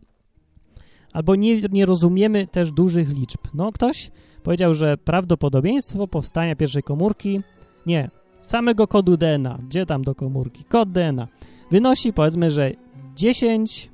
Albo 1.14 1.36
nie, 1.36 1.62
nie 1.72 1.86
rozumiemy 1.86 2.48
też 2.48 2.72
dużych 2.72 3.10
liczb. 3.10 3.40
No, 3.54 3.72
ktoś 3.72 4.12
powiedział, 4.44 4.74
że 4.74 4.98
prawdopodobieństwo 4.98 6.08
powstania 6.08 6.56
pierwszej 6.56 6.84
komórki, 6.84 7.42
nie, 7.86 8.10
samego 8.42 8.88
kodu 8.88 9.18
DNA, 9.18 9.60
gdzie 9.68 9.86
tam 9.86 10.02
do 10.02 10.16
komórki, 10.16 10.64
kod 10.64 10.92
DNA, 10.92 11.28
wynosi 11.72 12.14
powiedzmy, 12.14 12.52
że 12.52 12.72
10, 13.16 13.90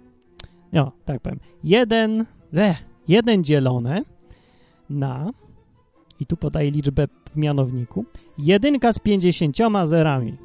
no, 0.74 0.92
tak 1.06 1.22
powiem, 1.22 1.40
1, 1.64 2.26
le, 2.52 2.76
1 3.08 3.44
dzielone 3.44 4.02
na, 4.90 5.32
i 6.20 6.26
tu 6.26 6.38
podaję 6.38 6.72
liczbę 6.72 7.08
w 7.32 7.38
mianowniku, 7.38 8.06
jedynka 8.38 8.94
z 8.94 9.00
50 9.00 9.58
zerami. 9.84 10.38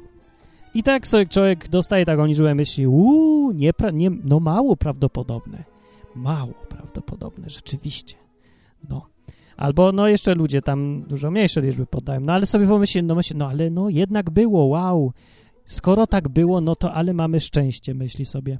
I 0.73 0.83
tak 0.83 1.07
sobie 1.07 1.25
człowiek 1.25 1.67
dostaje 1.67 2.05
taką 2.05 2.25
liczbę 2.25 2.55
myśli, 2.55 2.87
uuu, 2.87 3.51
nie, 3.51 3.71
nie, 3.93 4.09
no 4.23 4.39
mało 4.39 4.75
prawdopodobne. 4.75 5.74
Mało 6.15 6.53
prawdopodobne, 6.69 7.49
rzeczywiście. 7.49 8.15
No. 8.89 9.05
Albo, 9.57 9.91
no 9.91 10.07
jeszcze 10.07 10.35
ludzie 10.35 10.61
tam 10.61 11.03
dużo 11.07 11.31
mniejsze 11.31 11.61
liczby 11.61 11.85
podają. 11.85 12.19
No 12.19 12.33
ale 12.33 12.45
sobie 12.45 12.67
pomyślcie, 12.67 13.01
no 13.01 13.15
myślę, 13.15 13.37
no 13.37 13.47
ale 13.49 13.69
no 13.69 13.89
jednak 13.89 14.29
było, 14.29 14.65
wow. 14.65 15.11
Skoro 15.65 16.07
tak 16.07 16.29
było, 16.29 16.61
no 16.61 16.75
to 16.75 16.93
ale 16.93 17.13
mamy 17.13 17.39
szczęście, 17.39 17.93
myśli 17.93 18.25
sobie. 18.25 18.59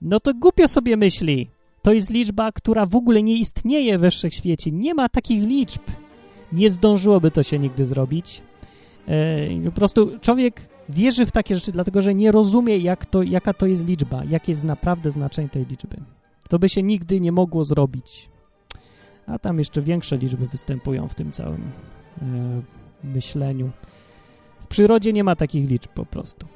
No 0.00 0.20
to 0.20 0.34
głupio 0.34 0.68
sobie 0.68 0.96
myśli. 0.96 1.50
To 1.82 1.92
jest 1.92 2.10
liczba, 2.10 2.52
która 2.52 2.86
w 2.86 2.96
ogóle 2.96 3.22
nie 3.22 3.36
istnieje 3.36 3.98
we 3.98 4.10
wszechświecie. 4.10 4.70
Nie 4.70 4.94
ma 4.94 5.08
takich 5.08 5.42
liczb. 5.42 5.82
Nie 6.52 6.70
zdążyłoby 6.70 7.30
to 7.30 7.42
się 7.42 7.58
nigdy 7.58 7.86
zrobić. 7.86 8.42
Yy, 9.08 9.64
po 9.64 9.72
prostu 9.72 10.18
człowiek 10.20 10.68
wierzy 10.88 11.26
w 11.26 11.32
takie 11.32 11.54
rzeczy, 11.54 11.72
dlatego 11.72 12.00
że 12.00 12.14
nie 12.14 12.32
rozumie, 12.32 12.78
jak 12.78 13.06
to, 13.06 13.22
jaka 13.22 13.54
to 13.54 13.66
jest 13.66 13.86
liczba, 13.86 14.24
jakie 14.24 14.52
jest 14.52 14.64
naprawdę 14.64 15.10
znaczenie 15.10 15.48
tej 15.48 15.66
liczby. 15.66 15.96
To 16.52 16.58
by 16.58 16.68
się 16.68 16.82
nigdy 16.82 17.20
nie 17.20 17.32
mogło 17.32 17.64
zrobić. 17.64 18.28
A 19.26 19.38
tam 19.38 19.58
jeszcze 19.58 19.82
większe 19.82 20.16
liczby 20.16 20.46
występują 20.46 21.08
w 21.08 21.14
tym 21.14 21.32
całym 21.32 21.62
e, 21.62 22.24
myśleniu. 23.04 23.70
W 24.60 24.66
przyrodzie 24.66 25.12
nie 25.12 25.24
ma 25.24 25.36
takich 25.36 25.70
liczb 25.70 25.90
po 25.90 26.06
prostu. 26.06 26.46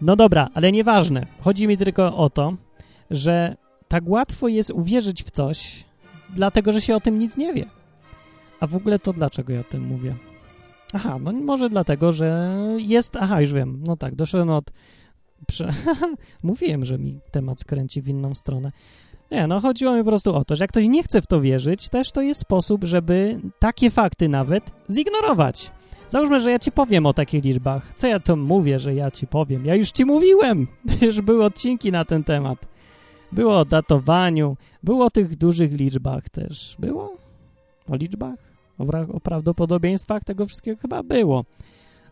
No 0.00 0.16
dobra, 0.16 0.48
ale 0.54 0.72
nieważne. 0.72 1.26
Chodzi 1.40 1.66
mi 1.66 1.76
tylko 1.76 2.16
o 2.16 2.30
to, 2.30 2.52
że 3.10 3.56
tak 3.88 4.08
łatwo 4.08 4.48
jest 4.48 4.70
uwierzyć 4.70 5.22
w 5.22 5.30
coś, 5.30 5.84
dlatego 6.30 6.72
że 6.72 6.80
się 6.80 6.96
o 6.96 7.00
tym 7.00 7.18
nic 7.18 7.36
nie 7.36 7.54
wie. 7.54 7.66
A 8.60 8.66
w 8.66 8.76
ogóle 8.76 8.98
to 8.98 9.12
dlaczego 9.12 9.52
ja 9.52 9.60
o 9.60 9.64
tym 9.64 9.86
mówię? 9.86 10.16
Aha, 10.92 11.18
no 11.20 11.32
może 11.32 11.68
dlatego, 11.68 12.12
że 12.12 12.56
jest... 12.76 13.16
Aha, 13.16 13.40
już 13.40 13.52
wiem. 13.52 13.82
No 13.86 13.96
tak, 13.96 14.14
doszedłem 14.14 14.50
od... 14.50 14.70
Prze... 15.46 15.72
Mówiłem, 16.42 16.84
że 16.84 16.98
mi 16.98 17.20
temat 17.30 17.60
skręci 17.60 18.02
w 18.02 18.08
inną 18.08 18.34
stronę. 18.34 18.72
Nie, 19.30 19.46
no 19.46 19.60
chodziło 19.60 19.96
mi 19.96 19.98
po 19.98 20.08
prostu 20.08 20.34
o 20.34 20.44
to, 20.44 20.56
że 20.56 20.64
jak 20.64 20.70
ktoś 20.70 20.86
nie 20.86 21.02
chce 21.02 21.22
w 21.22 21.26
to 21.26 21.40
wierzyć, 21.40 21.88
też 21.88 22.10
to 22.10 22.22
jest 22.22 22.40
sposób, 22.40 22.84
żeby 22.84 23.40
takie 23.58 23.90
fakty 23.90 24.28
nawet 24.28 24.72
zignorować. 24.90 25.70
Załóżmy, 26.08 26.40
że 26.40 26.50
ja 26.50 26.58
ci 26.58 26.72
powiem 26.72 27.06
o 27.06 27.12
takich 27.12 27.44
liczbach. 27.44 27.92
Co 27.96 28.06
ja 28.06 28.20
to 28.20 28.36
mówię, 28.36 28.78
że 28.78 28.94
ja 28.94 29.10
ci 29.10 29.26
powiem? 29.26 29.66
Ja 29.66 29.74
już 29.74 29.90
ci 29.90 30.04
mówiłem. 30.04 30.66
Już 31.06 31.20
były 31.20 31.44
odcinki 31.44 31.92
na 31.92 32.04
ten 32.04 32.24
temat. 32.24 32.66
Było 33.32 33.58
o 33.58 33.64
datowaniu, 33.64 34.56
było 34.82 35.04
o 35.04 35.10
tych 35.10 35.36
dużych 35.36 35.72
liczbach 35.72 36.28
też. 36.28 36.76
Było? 36.78 37.16
O 37.90 37.96
liczbach? 37.96 38.38
O, 38.78 38.84
o 39.12 39.20
prawdopodobieństwach 39.20 40.24
tego 40.24 40.46
wszystkiego 40.46 40.80
chyba 40.80 41.02
było. 41.02 41.44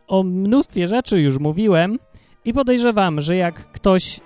O 0.06 0.22
mnóstwie 0.22 0.88
rzeczy 0.88 1.20
już 1.20 1.38
mówiłem 1.38 1.98
i 2.46 2.52
podejrzewam, 2.52 3.20
że 3.20 3.36
jak 3.36 3.54
ktoś 3.54 4.20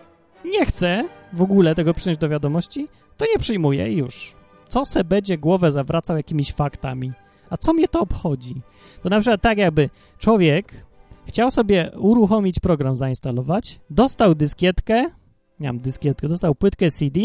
nie 0.45 0.67
chce 0.67 1.09
w 1.33 1.43
ogóle 1.43 1.75
tego 1.75 1.95
przyjąć 1.95 2.19
do 2.19 2.29
wiadomości, 2.29 2.89
to 3.17 3.25
nie 3.33 3.39
przyjmuje 3.39 3.93
i 3.93 3.97
już. 3.97 4.35
Co 4.69 4.85
se 4.85 5.05
będzie 5.05 5.39
głowę 5.39 5.71
zawracał 5.71 6.17
jakimiś 6.17 6.53
faktami? 6.53 7.13
A 7.51 7.57
co 7.57 7.73
mnie 7.73 7.89
to 7.89 8.01
obchodzi? 8.01 8.55
To 9.03 9.09
na 9.09 9.21
przykład 9.21 9.43
tak 9.43 9.59
jakby 9.59 9.91
człowiek 10.19 10.87
chciał 11.25 11.51
sobie 11.51 11.91
uruchomić 11.97 12.61
program, 12.61 12.97
zainstalować, 12.97 13.81
dostał 13.91 14.35
dyskietkę, 14.35 15.11
mam 15.59 15.79
dyskietkę, 15.79 16.29
dostał 16.29 16.55
płytkę 16.55 16.91
CD, 16.91 17.21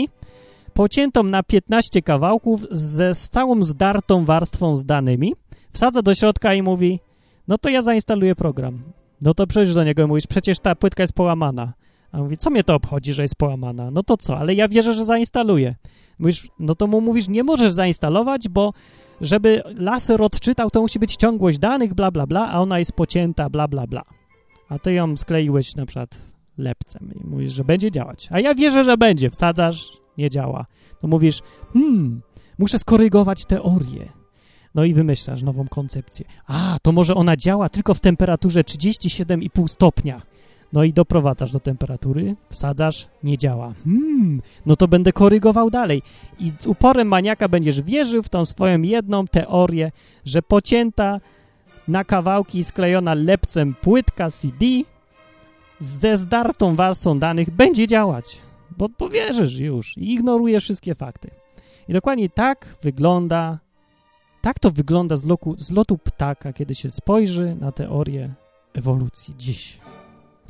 pociętą 0.73 1.23
na 1.23 1.43
15 1.43 2.01
kawałków 2.01 2.65
ze, 2.71 3.13
z 3.13 3.29
całą 3.29 3.63
zdartą 3.63 4.25
warstwą 4.25 4.75
z 4.75 4.85
danymi, 4.85 5.33
wsadza 5.71 6.01
do 6.01 6.15
środka 6.15 6.53
i 6.53 6.61
mówi, 6.61 6.99
no 7.47 7.57
to 7.57 7.69
ja 7.69 7.81
zainstaluję 7.81 8.35
program. 8.35 8.83
No 9.25 9.33
to 9.33 9.47
przecież 9.47 9.73
do 9.73 9.83
niego 9.83 10.07
mówisz, 10.07 10.27
przecież 10.27 10.59
ta 10.59 10.75
płytka 10.75 11.03
jest 11.03 11.13
połamana. 11.13 11.73
A 12.11 12.17
on 12.17 12.23
mówi, 12.23 12.37
co 12.37 12.49
mnie 12.49 12.63
to 12.63 12.75
obchodzi, 12.75 13.13
że 13.13 13.21
jest 13.21 13.35
połamana? 13.35 13.91
No 13.91 14.03
to 14.03 14.17
co, 14.17 14.37
ale 14.37 14.53
ja 14.53 14.67
wierzę, 14.67 14.93
że 14.93 15.05
zainstaluję. 15.05 15.75
Mówisz, 16.19 16.47
no 16.59 16.75
to 16.75 16.87
mu 16.87 17.01
mówisz, 17.01 17.27
nie 17.27 17.43
możesz 17.43 17.71
zainstalować, 17.71 18.49
bo 18.49 18.73
żeby 19.21 19.61
laser 19.75 20.21
odczytał, 20.21 20.69
to 20.69 20.81
musi 20.81 20.99
być 20.99 21.15
ciągłość 21.15 21.59
danych, 21.59 21.93
bla, 21.93 22.11
bla, 22.11 22.27
bla, 22.27 22.51
a 22.51 22.59
ona 22.59 22.79
jest 22.79 22.93
pocięta, 22.93 23.49
bla, 23.49 23.67
bla, 23.67 23.87
bla. 23.87 24.03
A 24.69 24.79
ty 24.79 24.93
ją 24.93 25.17
skleiłeś 25.17 25.75
na 25.75 25.85
przykład 25.85 26.09
lepcem 26.57 27.11
i 27.15 27.27
mówisz, 27.27 27.51
że 27.51 27.63
będzie 27.63 27.91
działać. 27.91 28.27
A 28.31 28.39
ja 28.39 28.55
wierzę, 28.55 28.83
że 28.83 28.97
będzie. 28.97 29.29
Wsadzasz, 29.29 29.97
nie 30.17 30.29
działa. 30.29 30.65
To 30.99 31.07
mówisz, 31.07 31.41
hmm, 31.73 32.21
muszę 32.57 32.79
skorygować 32.79 33.45
teorię. 33.45 34.24
No 34.75 34.83
i 34.83 34.93
wymyślasz 34.93 35.43
nową 35.43 35.67
koncepcję. 35.67 36.25
A, 36.47 36.77
to 36.81 36.91
może 36.91 37.15
ona 37.15 37.37
działa 37.37 37.69
tylko 37.69 37.93
w 37.93 37.99
temperaturze 37.99 38.61
37,5 38.61 39.67
stopnia. 39.67 40.21
No 40.73 40.83
i 40.83 40.93
doprowadzasz 40.93 41.51
do 41.51 41.59
temperatury, 41.59 42.35
wsadzasz, 42.49 43.07
nie 43.23 43.37
działa. 43.37 43.73
Hmm, 43.83 44.41
no 44.65 44.75
to 44.75 44.87
będę 44.87 45.11
korygował 45.11 45.69
dalej. 45.69 46.01
I 46.39 46.51
z 46.59 46.65
uporem 46.67 47.07
maniaka 47.07 47.47
będziesz 47.47 47.81
wierzył 47.81 48.23
w 48.23 48.29
tą 48.29 48.45
swoją 48.45 48.81
jedną 48.81 49.25
teorię, 49.27 49.91
że 50.25 50.41
pocięta 50.41 51.19
na 51.87 52.03
kawałki 52.03 52.63
sklejona 52.63 53.13
lepcem 53.13 53.75
płytka 53.81 54.29
CD 54.31 54.65
ze 55.79 56.17
zdartą 56.17 56.75
warstwą 56.75 57.19
danych 57.19 57.49
będzie 57.49 57.87
działać. 57.87 58.41
Bo 58.77 58.89
powierzysz 58.89 59.57
już 59.57 59.97
i 59.97 60.13
ignorujesz 60.13 60.63
wszystkie 60.63 60.95
fakty. 60.95 61.31
I 61.87 61.93
dokładnie 61.93 62.29
tak 62.29 62.75
wygląda, 62.81 63.59
tak 64.45 64.59
to 64.59 64.71
wygląda 64.71 65.17
z, 65.17 65.25
loku, 65.25 65.55
z 65.57 65.71
lotu 65.71 65.97
ptaka, 65.97 66.53
kiedy 66.53 66.75
się 66.75 66.89
spojrzy 66.89 67.55
na 67.59 67.71
teorię 67.71 68.33
ewolucji 68.73 69.33
dziś. 69.37 69.79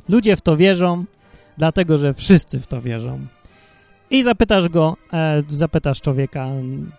Ludzie 0.08 0.36
w 0.36 0.40
to 0.40 0.56
wierzą, 0.56 1.04
dlatego 1.58 1.98
że 1.98 2.14
wszyscy 2.14 2.60
w 2.60 2.66
to 2.66 2.80
wierzą. 2.80 3.26
I 4.10 4.22
zapytasz 4.22 4.68
go, 4.68 4.96
e, 5.12 5.42
zapytasz 5.48 6.00
człowieka 6.00 6.48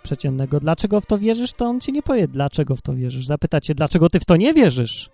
przeciętnego, 0.03 0.59
dlaczego 0.59 1.01
w 1.01 1.05
to 1.05 1.17
wierzysz, 1.17 1.53
to 1.53 1.65
on 1.65 1.79
ci 1.79 1.93
nie 1.93 2.03
powie, 2.03 2.27
dlaczego 2.27 2.75
w 2.75 2.81
to 2.81 2.93
wierzysz. 2.93 3.25
Zapyta 3.25 3.61
cię, 3.61 3.75
dlaczego 3.75 4.09
ty 4.09 4.19
w 4.19 4.25
to 4.25 4.35
nie 4.35 4.53
wierzysz. 4.53 5.09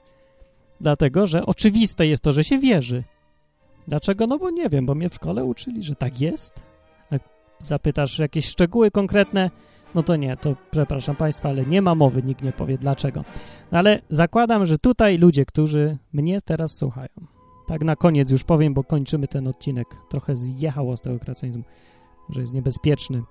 Dlatego, 0.81 1.27
że 1.27 1.45
oczywiste 1.45 2.07
jest 2.07 2.23
to, 2.23 2.33
że 2.33 2.43
się 2.43 2.59
wierzy. 2.59 3.03
Dlaczego? 3.87 4.27
No 4.27 4.37
bo 4.37 4.49
nie 4.49 4.69
wiem, 4.69 4.85
bo 4.85 4.95
mnie 4.95 5.09
w 5.09 5.13
szkole 5.15 5.43
uczyli, 5.43 5.83
że 5.83 5.95
tak 5.95 6.21
jest. 6.21 6.65
Zapytasz 7.59 8.19
jakieś 8.19 8.45
szczegóły 8.45 8.91
konkretne, 8.91 9.49
no 9.95 10.03
to 10.03 10.15
nie, 10.15 10.37
to 10.37 10.55
przepraszam 10.71 11.15
Państwa, 11.15 11.49
ale 11.49 11.65
nie 11.65 11.81
ma 11.81 11.95
mowy, 11.95 12.23
nikt 12.23 12.41
nie 12.41 12.51
powie 12.51 12.77
dlaczego. 12.77 13.23
No 13.71 13.79
ale 13.79 14.01
zakładam, 14.09 14.65
że 14.65 14.77
tutaj 14.77 15.17
ludzie, 15.17 15.45
którzy 15.45 15.97
mnie 16.13 16.41
teraz 16.41 16.71
słuchają, 16.75 17.09
tak 17.67 17.83
na 17.83 17.95
koniec 17.95 18.31
już 18.31 18.43
powiem, 18.43 18.73
bo 18.73 18.83
kończymy 18.83 19.27
ten 19.27 19.47
odcinek, 19.47 19.87
trochę 20.09 20.35
zjechało 20.35 20.97
z 20.97 21.01
tego 21.01 21.19
kreacjonizmu, 21.19 21.63
że 22.29 22.41
jest 22.41 22.53
niebezpieczny. 22.53 23.23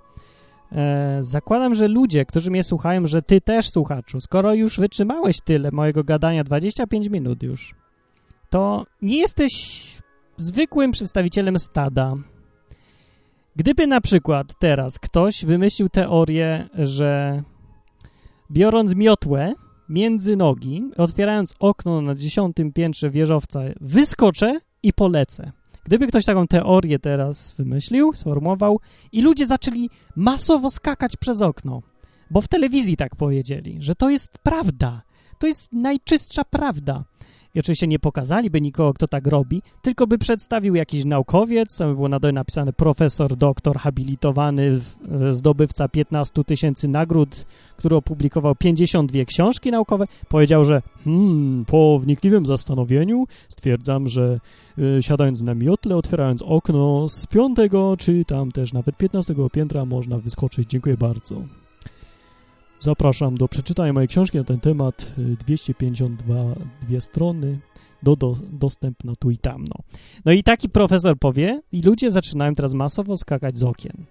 E, 0.72 1.18
zakładam, 1.20 1.75
że 1.75 1.88
ludzie, 1.88 2.27
którzy 2.27 2.51
mnie 2.51 2.64
słuchają, 2.64 3.07
że 3.07 3.22
ty 3.22 3.40
też 3.40 3.68
słuchaczu, 3.70 4.20
skoro 4.20 4.55
już 4.55 4.81
wytrzymałeś 4.81 5.40
tyle 5.40 5.70
mojego 5.72 6.05
gadania, 6.05 6.44
25 6.44 7.09
minut 7.09 7.42
już, 7.42 7.75
to 8.51 8.85
nie 9.03 9.18
jesteś 9.18 9.53
zwykłym 10.37 10.92
przedstawicielem 10.92 11.59
stada. 11.59 12.14
Gdyby 13.56 13.86
na 13.86 14.00
przykład 14.00 14.58
teraz 14.58 14.98
ktoś 14.98 15.44
wymyślił 15.44 15.88
teorię, 15.88 16.68
że 16.74 17.42
biorąc 18.50 18.94
miotłę 18.94 19.54
między 19.88 20.36
nogi, 20.36 20.90
otwierając 20.96 21.54
okno 21.58 22.00
na 22.00 22.14
dziesiątym 22.14 22.72
piętrze 22.72 23.10
wieżowca, 23.10 23.60
wyskoczę 23.80 24.60
i 24.82 24.92
polecę. 24.92 25.52
Gdyby 25.84 26.06
ktoś 26.06 26.24
taką 26.24 26.46
teorię 26.46 26.98
teraz 26.98 27.54
wymyślił, 27.58 28.12
sformułował 28.14 28.80
i 29.12 29.22
ludzie 29.22 29.46
zaczęli 29.46 29.90
masowo 30.16 30.70
skakać 30.70 31.16
przez 31.16 31.42
okno, 31.42 31.82
bo 32.30 32.40
w 32.40 32.48
telewizji 32.48 32.96
tak 32.96 33.16
powiedzieli, 33.16 33.76
że 33.80 33.94
to 33.94 34.10
jest 34.10 34.38
prawda, 34.38 35.02
to 35.38 35.46
jest 35.46 35.72
najczystsza 35.72 36.44
prawda. 36.44 37.04
I 37.54 37.58
oczywiście 37.58 37.86
nie 37.86 37.98
pokazaliby 37.98 38.60
nikogo, 38.60 38.94
kto 38.94 39.08
tak 39.08 39.26
robi, 39.26 39.62
tylko 39.82 40.06
by 40.06 40.18
przedstawił 40.18 40.74
jakiś 40.74 41.04
naukowiec, 41.04 41.76
tam 41.78 41.88
by 41.88 41.94
było 41.94 42.08
na 42.08 42.20
dole 42.20 42.32
napisane 42.32 42.72
profesor, 42.72 43.36
doktor, 43.36 43.76
habilitowany, 43.76 44.80
zdobywca 45.30 45.88
15 45.88 46.44
tysięcy 46.44 46.88
nagród, 46.88 47.46
który 47.76 47.96
opublikował 47.96 48.54
52 48.54 49.24
książki 49.24 49.70
naukowe, 49.70 50.06
powiedział, 50.28 50.64
że 50.64 50.82
hmm, 51.04 51.64
po 51.64 51.98
wnikliwym 51.98 52.46
zastanowieniu 52.46 53.24
stwierdzam, 53.48 54.08
że 54.08 54.40
y, 54.78 55.02
siadając 55.02 55.42
na 55.42 55.54
miotle, 55.54 55.96
otwierając 55.96 56.42
okno 56.42 57.08
z 57.08 57.26
piątego, 57.26 57.96
czy 57.98 58.24
tam 58.24 58.52
też 58.52 58.72
nawet 58.72 58.96
15 58.96 59.34
piętra 59.52 59.84
można 59.84 60.18
wyskoczyć. 60.18 60.68
Dziękuję 60.68 60.96
bardzo. 60.96 61.62
Zapraszam 62.82 63.34
do 63.34 63.48
przeczytania 63.48 63.92
mojej 63.92 64.08
książki 64.08 64.38
na 64.38 64.44
ten 64.44 64.60
temat, 64.60 65.14
252 65.38 66.34
y, 66.34 66.54
dwie 66.80 67.00
strony, 67.00 67.58
do, 68.02 68.16
do, 68.16 68.36
dostępna 68.52 69.12
tu 69.18 69.30
i 69.30 69.38
tam. 69.38 69.64
No. 69.64 69.84
no 70.24 70.32
i 70.32 70.42
taki 70.42 70.68
profesor 70.68 71.18
powie 71.18 71.62
i 71.72 71.82
ludzie 71.82 72.10
zaczynają 72.10 72.54
teraz 72.54 72.74
masowo 72.74 73.16
skakać 73.16 73.58
z 73.58 73.62
okien. 73.62 74.04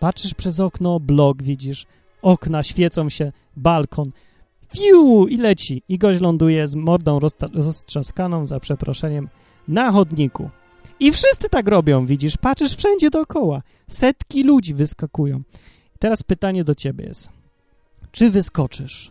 Patrzysz 0.00 0.34
przez 0.34 0.60
okno, 0.60 1.00
blok 1.00 1.42
widzisz, 1.42 1.86
okna 2.22 2.62
świecą 2.62 3.08
się, 3.08 3.32
balkon, 3.56 4.10
fiu 4.74 5.26
i 5.26 5.36
leci. 5.36 5.82
I 5.88 5.98
gość 5.98 6.20
ląduje 6.20 6.68
z 6.68 6.74
mordą 6.74 7.18
roztrzaskaną, 7.54 8.46
za 8.46 8.60
przeproszeniem, 8.60 9.28
na 9.68 9.92
chodniku. 9.92 10.50
I 11.00 11.12
wszyscy 11.12 11.48
tak 11.48 11.68
robią, 11.68 12.06
widzisz, 12.06 12.36
patrzysz 12.36 12.76
wszędzie 12.76 13.10
dookoła. 13.10 13.62
Setki 13.88 14.42
ludzi 14.42 14.74
wyskakują. 14.74 15.42
Teraz 15.98 16.22
pytanie 16.22 16.64
do 16.64 16.74
ciebie 16.74 17.04
jest 17.04 17.37
czy 18.12 18.30
wyskoczysz, 18.30 19.10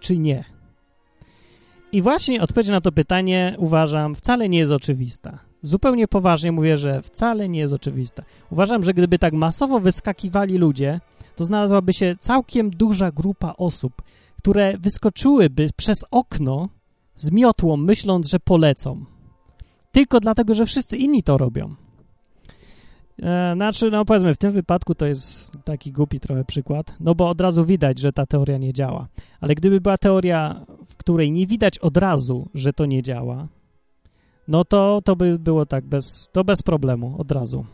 czy 0.00 0.18
nie? 0.18 0.44
I 1.92 2.02
właśnie 2.02 2.42
odpowiedź 2.42 2.68
na 2.68 2.80
to 2.80 2.92
pytanie 2.92 3.56
uważam 3.58 4.14
wcale 4.14 4.48
nie 4.48 4.58
jest 4.58 4.72
oczywista. 4.72 5.38
Zupełnie 5.62 6.08
poważnie 6.08 6.52
mówię, 6.52 6.76
że 6.76 7.02
wcale 7.02 7.48
nie 7.48 7.58
jest 7.58 7.72
oczywista. 7.72 8.22
Uważam, 8.50 8.82
że 8.84 8.94
gdyby 8.94 9.18
tak 9.18 9.32
masowo 9.32 9.80
wyskakiwali 9.80 10.58
ludzie, 10.58 11.00
to 11.36 11.44
znalazłaby 11.44 11.92
się 11.92 12.16
całkiem 12.20 12.70
duża 12.70 13.12
grupa 13.12 13.54
osób, 13.58 14.02
które 14.38 14.78
wyskoczyłyby 14.78 15.66
przez 15.76 15.98
okno 16.10 16.68
z 17.14 17.30
miotłą, 17.30 17.76
myśląc, 17.76 18.28
że 18.28 18.40
polecą. 18.40 19.04
Tylko 19.92 20.20
dlatego, 20.20 20.54
że 20.54 20.66
wszyscy 20.66 20.96
inni 20.96 21.22
to 21.22 21.38
robią. 21.38 21.74
E, 23.22 23.52
znaczy, 23.54 23.90
no 23.90 24.04
powiedzmy, 24.04 24.34
w 24.34 24.38
tym 24.38 24.52
wypadku 24.52 24.94
to 24.94 25.06
jest 25.06 25.52
taki 25.64 25.92
głupi 25.92 26.20
trochę 26.20 26.44
przykład, 26.44 26.94
no 27.00 27.14
bo 27.14 27.28
od 27.28 27.40
razu 27.40 27.64
widać, 27.64 27.98
że 27.98 28.12
ta 28.12 28.26
teoria 28.26 28.58
nie 28.58 28.72
działa. 28.72 29.08
Ale 29.40 29.54
gdyby 29.54 29.80
była 29.80 29.98
teoria, 29.98 30.66
w 30.86 30.96
której 30.96 31.32
nie 31.32 31.46
widać 31.46 31.78
od 31.78 31.96
razu, 31.96 32.48
że 32.54 32.72
to 32.72 32.86
nie 32.86 33.02
działa, 33.02 33.48
no 34.48 34.64
to, 34.64 35.00
to 35.04 35.16
by 35.16 35.38
było 35.38 35.66
tak 35.66 35.84
bez, 35.84 36.28
to 36.32 36.44
bez 36.44 36.62
problemu, 36.62 37.14
od 37.18 37.32
razu. 37.32 37.64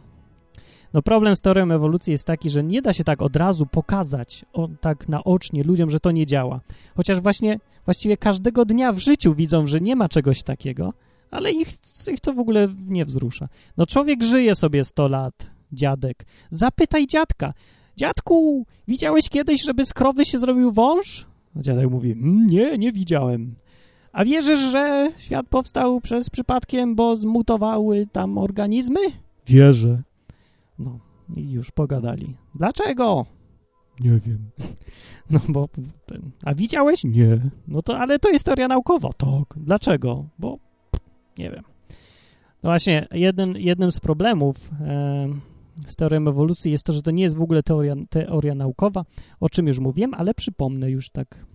No 0.93 1.03
problem 1.03 1.37
z 1.37 1.41
teorią 1.41 1.71
ewolucji 1.71 2.11
jest 2.11 2.27
taki, 2.27 2.51
że 2.51 2.65
nie 2.65 2.83
da 2.83 2.93
się 2.93 3.05
tak 3.05 3.23
od 3.23 3.37
razu 3.37 3.67
pokazać 3.67 4.45
o, 4.53 4.69
tak 4.81 5.09
naocznie 5.09 5.65
ludziom, 5.65 5.91
że 5.91 6.01
to 6.01 6.11
nie 6.11 6.27
działa. 6.27 6.61
Chociaż 6.97 7.21
właśnie 7.21 7.59
właściwie 7.85 8.17
każdego 8.17 8.65
dnia 8.65 8.93
w 8.93 8.99
życiu 8.99 9.35
widzą, 9.35 9.67
że 9.67 9.81
nie 9.81 9.97
ma 9.97 10.09
czegoś 10.09 10.43
takiego, 10.43 10.93
ale 11.31 11.53
ich, 11.53 11.69
ich 12.13 12.21
to 12.21 12.33
w 12.33 12.39
ogóle 12.39 12.69
nie 12.87 13.05
wzrusza. 13.05 13.49
No 13.77 13.87
człowiek 13.87 14.23
żyje 14.23 14.55
sobie 14.55 14.85
100 14.85 15.09
lat, 15.09 15.51
dziadek. 15.73 16.27
Zapytaj 16.51 17.07
dziadka. 17.07 17.55
Dziadku, 17.97 18.67
widziałeś 18.89 19.29
kiedyś, 19.29 19.65
żeby 19.65 19.85
z 19.85 19.95
krowy 19.95 20.25
się 20.25 20.39
zrobił 20.39 20.73
wąż? 20.73 21.27
Dziadek 21.57 21.91
mówi, 21.91 22.13
mm, 22.13 22.47
nie, 22.47 22.79
nie 22.79 22.93
widziałem. 22.93 23.55
A 24.13 24.25
wierzysz, 24.25 24.61
że 24.61 25.11
świat 25.19 25.47
powstał 25.49 26.01
przez 26.01 26.31
przypadkiem, 26.31 26.95
bo 26.95 27.17
zmutowały 27.17 28.07
tam 28.13 28.39
organizmy? 28.39 29.01
Wierzę. 29.47 30.03
No, 30.79 30.99
i 31.37 31.51
już 31.51 31.71
pogadali. 31.71 32.35
Dlaczego? 32.55 33.27
Nie 34.01 34.11
wiem. 34.11 34.51
No 35.31 35.41
bo... 35.49 35.69
Ten, 36.07 36.31
a 36.45 36.55
widziałeś? 36.55 37.05
Nie. 37.05 37.41
No 37.69 37.83
to, 37.83 37.99
ale 37.99 38.19
to 38.19 38.31
jest 38.31 38.45
teoria 38.45 38.69
naukowa. 38.69 39.13
Tak. 39.13 39.55
Dlaczego? 39.57 40.25
Bo 40.39 40.59
nie 41.41 41.51
wiem. 41.51 41.65
No 42.63 42.71
właśnie, 42.71 43.09
jeden, 43.11 43.57
jednym 43.57 43.91
z 43.91 44.01
problemów 44.01 44.71
e, 44.81 45.29
z 45.87 45.97
teorią 45.97 46.29
ewolucji 46.29 46.73
jest 46.73 46.85
to, 46.85 46.93
że 46.93 47.03
to 47.03 47.11
nie 47.11 47.23
jest 47.23 47.37
w 47.37 47.43
ogóle 47.43 47.63
teoria, 47.63 47.95
teoria 48.11 48.55
naukowa, 48.55 49.05
o 49.41 49.49
czym 49.49 49.67
już 49.67 49.79
mówiłem, 49.79 50.15
ale 50.15 50.35
przypomnę 50.35 50.91
już 50.91 51.11
tak, 51.11 51.47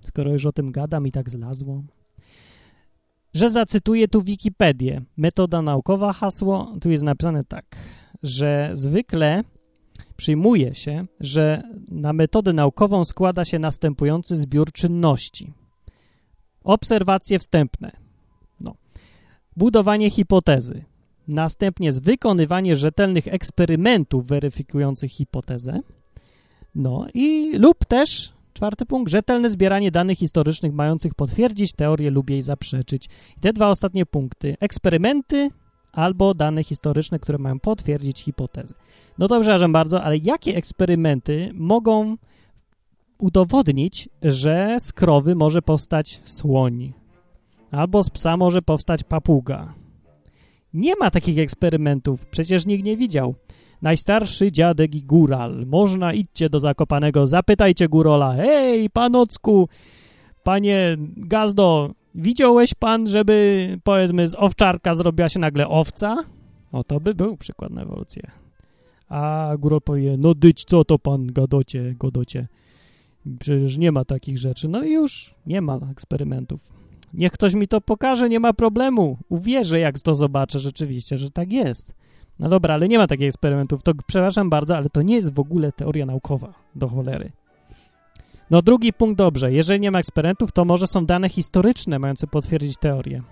skoro 0.00 0.32
już 0.32 0.46
o 0.46 0.52
tym 0.52 0.72
gadam 0.72 1.06
i 1.06 1.12
tak 1.12 1.30
zlazło, 1.30 1.82
że 3.34 3.50
zacytuję 3.50 4.08
tu 4.08 4.22
Wikipedię. 4.22 5.02
Metoda 5.16 5.62
naukowa, 5.62 6.12
hasło, 6.12 6.76
tu 6.80 6.90
jest 6.90 7.04
napisane 7.04 7.44
tak, 7.44 7.76
że 8.22 8.70
zwykle 8.72 9.44
przyjmuje 10.16 10.74
się, 10.74 11.06
że 11.20 11.62
na 11.90 12.12
metodę 12.12 12.52
naukową 12.52 13.04
składa 13.04 13.44
się 13.44 13.58
następujący 13.58 14.36
zbiór 14.36 14.72
czynności. 14.72 15.52
Obserwacje 16.64 17.38
wstępne, 17.38 18.01
budowanie 19.56 20.10
hipotezy, 20.10 20.84
następnie 21.28 21.86
jest 21.86 22.02
wykonywanie 22.02 22.76
rzetelnych 22.76 23.28
eksperymentów 23.28 24.26
weryfikujących 24.26 25.12
hipotezę, 25.12 25.80
no 26.74 27.06
i 27.14 27.58
lub 27.58 27.84
też, 27.84 28.32
czwarty 28.54 28.86
punkt, 28.86 29.12
rzetelne 29.12 29.50
zbieranie 29.50 29.90
danych 29.90 30.18
historycznych 30.18 30.72
mających 30.72 31.14
potwierdzić 31.14 31.72
teorię 31.72 32.10
lub 32.10 32.30
jej 32.30 32.42
zaprzeczyć. 32.42 33.08
I 33.36 33.40
te 33.40 33.52
dwa 33.52 33.68
ostatnie 33.68 34.06
punkty, 34.06 34.56
eksperymenty 34.60 35.50
albo 35.92 36.34
dane 36.34 36.64
historyczne, 36.64 37.18
które 37.18 37.38
mają 37.38 37.60
potwierdzić 37.60 38.20
hipotezę. 38.20 38.74
No 39.18 39.28
to 39.28 39.40
przepraszam 39.40 39.72
bardzo, 39.72 40.02
ale 40.02 40.16
jakie 40.16 40.56
eksperymenty 40.56 41.50
mogą 41.54 42.16
udowodnić, 43.18 44.08
że 44.22 44.76
z 44.80 44.92
krowy 44.92 45.34
może 45.34 45.62
powstać 45.62 46.20
słoń? 46.24 46.92
Albo 47.72 48.02
z 48.02 48.10
psa 48.10 48.36
może 48.36 48.62
powstać 48.62 49.04
papuga. 49.04 49.74
Nie 50.74 50.96
ma 50.96 51.10
takich 51.10 51.38
eksperymentów, 51.38 52.26
przecież 52.26 52.66
nikt 52.66 52.84
nie 52.84 52.96
widział. 52.96 53.34
Najstarszy 53.82 54.52
dziadek 54.52 54.94
i 54.94 55.02
góral. 55.02 55.66
Można 55.66 56.12
idźcie 56.12 56.50
do 56.50 56.60
Zakopanego, 56.60 57.26
zapytajcie 57.26 57.88
górola. 57.88 58.34
Hej, 58.34 58.90
panocku, 58.90 59.68
panie 60.42 60.96
Gazdo, 61.16 61.90
widziałeś 62.14 62.74
pan, 62.74 63.06
żeby, 63.06 63.78
powiedzmy, 63.84 64.26
z 64.26 64.34
owczarka 64.34 64.94
zrobiła 64.94 65.28
się 65.28 65.40
nagle 65.40 65.68
owca? 65.68 66.24
O, 66.72 66.84
to 66.84 67.00
by 67.00 67.14
był 67.14 67.36
przykład 67.36 67.70
na 67.70 67.82
ewolucję. 67.82 68.30
A 69.08 69.52
góral 69.58 69.80
powie, 69.80 70.16
no 70.18 70.34
dyć, 70.34 70.64
co 70.64 70.84
to 70.84 70.98
pan 70.98 71.26
gadocie, 71.26 71.94
godocie? 71.98 72.48
Przecież 73.38 73.76
nie 73.78 73.92
ma 73.92 74.04
takich 74.04 74.38
rzeczy. 74.38 74.68
No 74.68 74.84
i 74.84 74.92
już 74.92 75.34
nie 75.46 75.60
ma 75.60 75.78
eksperymentów. 75.90 76.81
Niech 77.14 77.32
ktoś 77.32 77.54
mi 77.54 77.68
to 77.68 77.80
pokaże, 77.80 78.28
nie 78.28 78.40
ma 78.40 78.52
problemu. 78.52 79.18
Uwierzę, 79.28 79.78
jak 79.78 80.00
to 80.00 80.14
zobaczę 80.14 80.58
rzeczywiście, 80.58 81.18
że 81.18 81.30
tak 81.30 81.52
jest. 81.52 81.94
No 82.38 82.48
dobra, 82.48 82.74
ale 82.74 82.88
nie 82.88 82.98
ma 82.98 83.06
takich 83.06 83.26
eksperymentów. 83.26 83.82
To 83.82 83.92
przepraszam 84.06 84.50
bardzo, 84.50 84.76
ale 84.76 84.88
to 84.90 85.02
nie 85.02 85.14
jest 85.14 85.34
w 85.34 85.40
ogóle 85.40 85.72
teoria 85.72 86.06
naukowa. 86.06 86.54
Do 86.74 86.88
cholery. 86.88 87.32
No 88.50 88.62
drugi 88.62 88.92
punkt, 88.92 89.18
dobrze. 89.18 89.52
Jeżeli 89.52 89.80
nie 89.80 89.90
ma 89.90 89.98
eksperymentów, 89.98 90.52
to 90.52 90.64
może 90.64 90.86
są 90.86 91.06
dane 91.06 91.28
historyczne 91.28 91.98
mające 91.98 92.26
potwierdzić 92.26 92.76
teorię. 92.76 93.22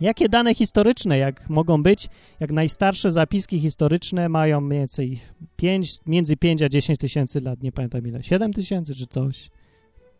Jakie 0.00 0.28
dane 0.28 0.54
historyczne, 0.54 1.18
jak 1.18 1.50
mogą 1.50 1.82
być, 1.82 2.08
jak 2.40 2.52
najstarsze 2.52 3.10
zapiski 3.10 3.60
historyczne 3.60 4.28
mają 4.28 4.60
mniej 4.60 4.78
więcej 4.78 5.20
5, 5.56 5.98
między 6.06 6.36
5 6.36 6.62
a 6.62 6.68
10 6.68 6.98
tysięcy 6.98 7.40
lat, 7.40 7.62
nie 7.62 7.72
pamiętam 7.72 8.06
ile, 8.06 8.22
7 8.22 8.52
tysięcy 8.52 8.94
czy 8.94 9.06
coś, 9.06 9.50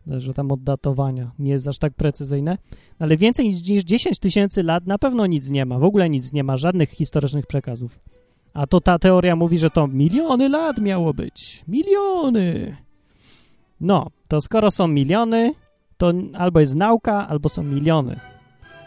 zależy 0.07 0.35
tam 0.35 0.53
od 0.53 0.63
datowania, 0.63 1.31
nie 1.39 1.51
jest 1.51 1.69
aż 1.69 1.79
tak 1.79 1.95
precyzyjne, 1.95 2.59
ale 2.99 3.17
więcej 3.17 3.49
niż 3.49 3.85
10 3.85 4.19
tysięcy 4.19 4.63
lat 4.63 4.87
na 4.87 4.99
pewno 4.99 5.27
nic 5.27 5.51
nie 5.51 5.67
ma, 5.67 5.79
w 5.79 5.85
ogóle 5.85 6.11
nic 6.11 6.33
nie 6.33 6.45
ma, 6.45 6.57
żadnych 6.57 6.91
historycznych 6.91 7.47
przekazów. 7.47 8.01
A 8.55 8.67
to 8.67 8.81
ta 8.81 8.99
teoria 8.99 9.37
mówi, 9.37 9.59
że 9.59 9.71
to 9.71 9.87
miliony 9.87 10.49
lat 10.49 10.79
miało 10.79 11.15
być. 11.15 11.65
Miliony! 11.69 12.77
No, 13.81 14.07
to 14.29 14.41
skoro 14.41 14.71
są 14.71 14.89
miliony, 14.89 15.55
to 15.97 16.13
albo 16.35 16.61
jest 16.61 16.77
nauka, 16.77 17.29
albo 17.29 17.49
są 17.49 17.63
miliony. 17.63 18.21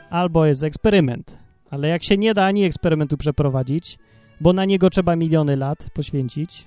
Albo 0.09 0.45
jest 0.45 0.63
eksperyment. 0.63 1.39
Ale 1.69 1.87
jak 1.87 2.03
się 2.03 2.17
nie 2.17 2.33
da 2.33 2.45
ani 2.45 2.63
eksperymentu 2.63 3.17
przeprowadzić, 3.17 3.97
bo 4.41 4.53
na 4.53 4.65
niego 4.65 4.89
trzeba 4.89 5.15
miliony 5.15 5.55
lat 5.55 5.89
poświęcić, 5.93 6.65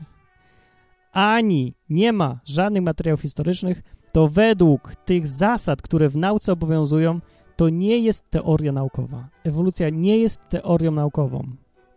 ani 1.13 1.75
nie 1.89 2.13
ma 2.13 2.41
żadnych 2.45 2.83
materiałów 2.83 3.21
historycznych, 3.21 3.83
to 4.15 4.29
według 4.29 4.97
tych 4.97 5.27
zasad, 5.27 5.83
które 5.83 6.09
w 6.09 6.17
nauce 6.17 6.53
obowiązują, 6.53 7.21
to 7.57 7.69
nie 7.69 7.99
jest 7.99 8.31
teoria 8.31 8.73
naukowa. 8.73 9.29
Ewolucja 9.45 9.91
nie 9.91 10.19
jest 10.19 10.49
teorią 10.49 10.91
naukową. 10.91 11.47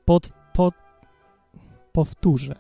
Pod, 0.06 0.30
pod, 0.54 0.74
powtórzę. 1.92 2.56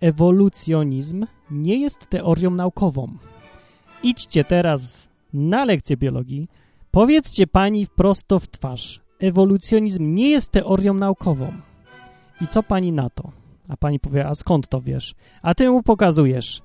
Ewolucjonizm 0.00 1.26
nie 1.50 1.76
jest 1.76 2.10
teorią 2.10 2.50
naukową. 2.50 3.08
Idźcie 4.02 4.44
teraz 4.44 5.08
na 5.32 5.64
lekcję 5.64 5.96
biologii, 5.96 6.48
powiedzcie 6.90 7.46
pani 7.46 7.86
prosto 7.96 8.38
w 8.38 8.48
twarz. 8.48 9.00
Ewolucjonizm 9.20 10.14
nie 10.14 10.30
jest 10.30 10.50
teorią 10.50 10.94
naukową. 10.94 11.52
I 12.40 12.46
co 12.46 12.62
pani 12.62 12.92
na 12.92 13.10
to? 13.10 13.30
A 13.68 13.76
pani 13.76 14.00
powie, 14.00 14.26
a 14.26 14.34
skąd 14.34 14.68
to 14.68 14.80
wiesz? 14.80 15.14
A 15.42 15.54
ty 15.54 15.70
mu 15.70 15.82
pokazujesz. 15.82 16.62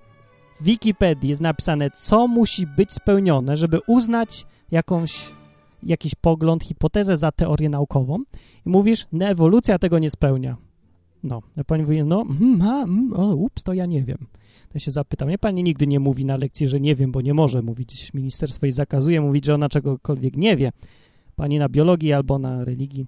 W 0.60 0.64
Wikipedii 0.64 1.30
jest 1.30 1.42
napisane, 1.42 1.92
co 1.92 2.28
musi 2.28 2.68
być 2.68 2.94
spełnione, 2.94 3.58
żeby 3.58 3.80
uznać 3.88 4.46
jakąś, 4.72 5.32
jakiś 5.84 6.16
pogląd, 6.16 6.64
hipotezę 6.64 7.18
za 7.18 7.32
teorię 7.32 7.70
naukową. 7.70 8.18
I 8.66 8.70
mówisz, 8.70 9.08
no 9.12 9.26
ewolucja 9.26 9.80
tego 9.80 10.00
nie 10.00 10.10
spełnia. 10.10 10.58
No, 11.24 11.42
a 11.58 11.64
pani 11.64 11.84
mówi, 11.84 12.04
no, 12.04 12.22
mm, 12.22 12.62
a, 12.62 12.84
mm, 12.84 13.14
o, 13.14 13.36
ups, 13.36 13.64
to 13.64 13.74
ja 13.74 13.86
nie 13.86 14.04
wiem. 14.04 14.18
Ja 14.74 14.80
się 14.80 14.92
zapytam, 14.92 15.30
ja 15.30 15.38
pani 15.38 15.64
nigdy 15.64 15.88
nie 15.88 16.00
mówi 16.00 16.26
na 16.26 16.38
lekcji, 16.38 16.68
że 16.68 16.80
nie 16.80 16.96
wiem, 16.96 17.12
bo 17.12 17.22
nie 17.22 17.34
może 17.34 17.62
mówić. 17.62 18.14
Ministerstwo 18.14 18.66
jej 18.66 18.74
zakazuje 18.74 19.22
mówić, 19.22 19.46
że 19.46 19.54
ona 19.54 19.70
czegokolwiek 19.70 20.38
nie 20.38 20.58
wie. 20.58 20.72
Pani 21.36 21.60
na 21.60 21.70
biologii 21.70 22.14
albo 22.14 22.40
na 22.40 22.64
religii. 22.64 23.06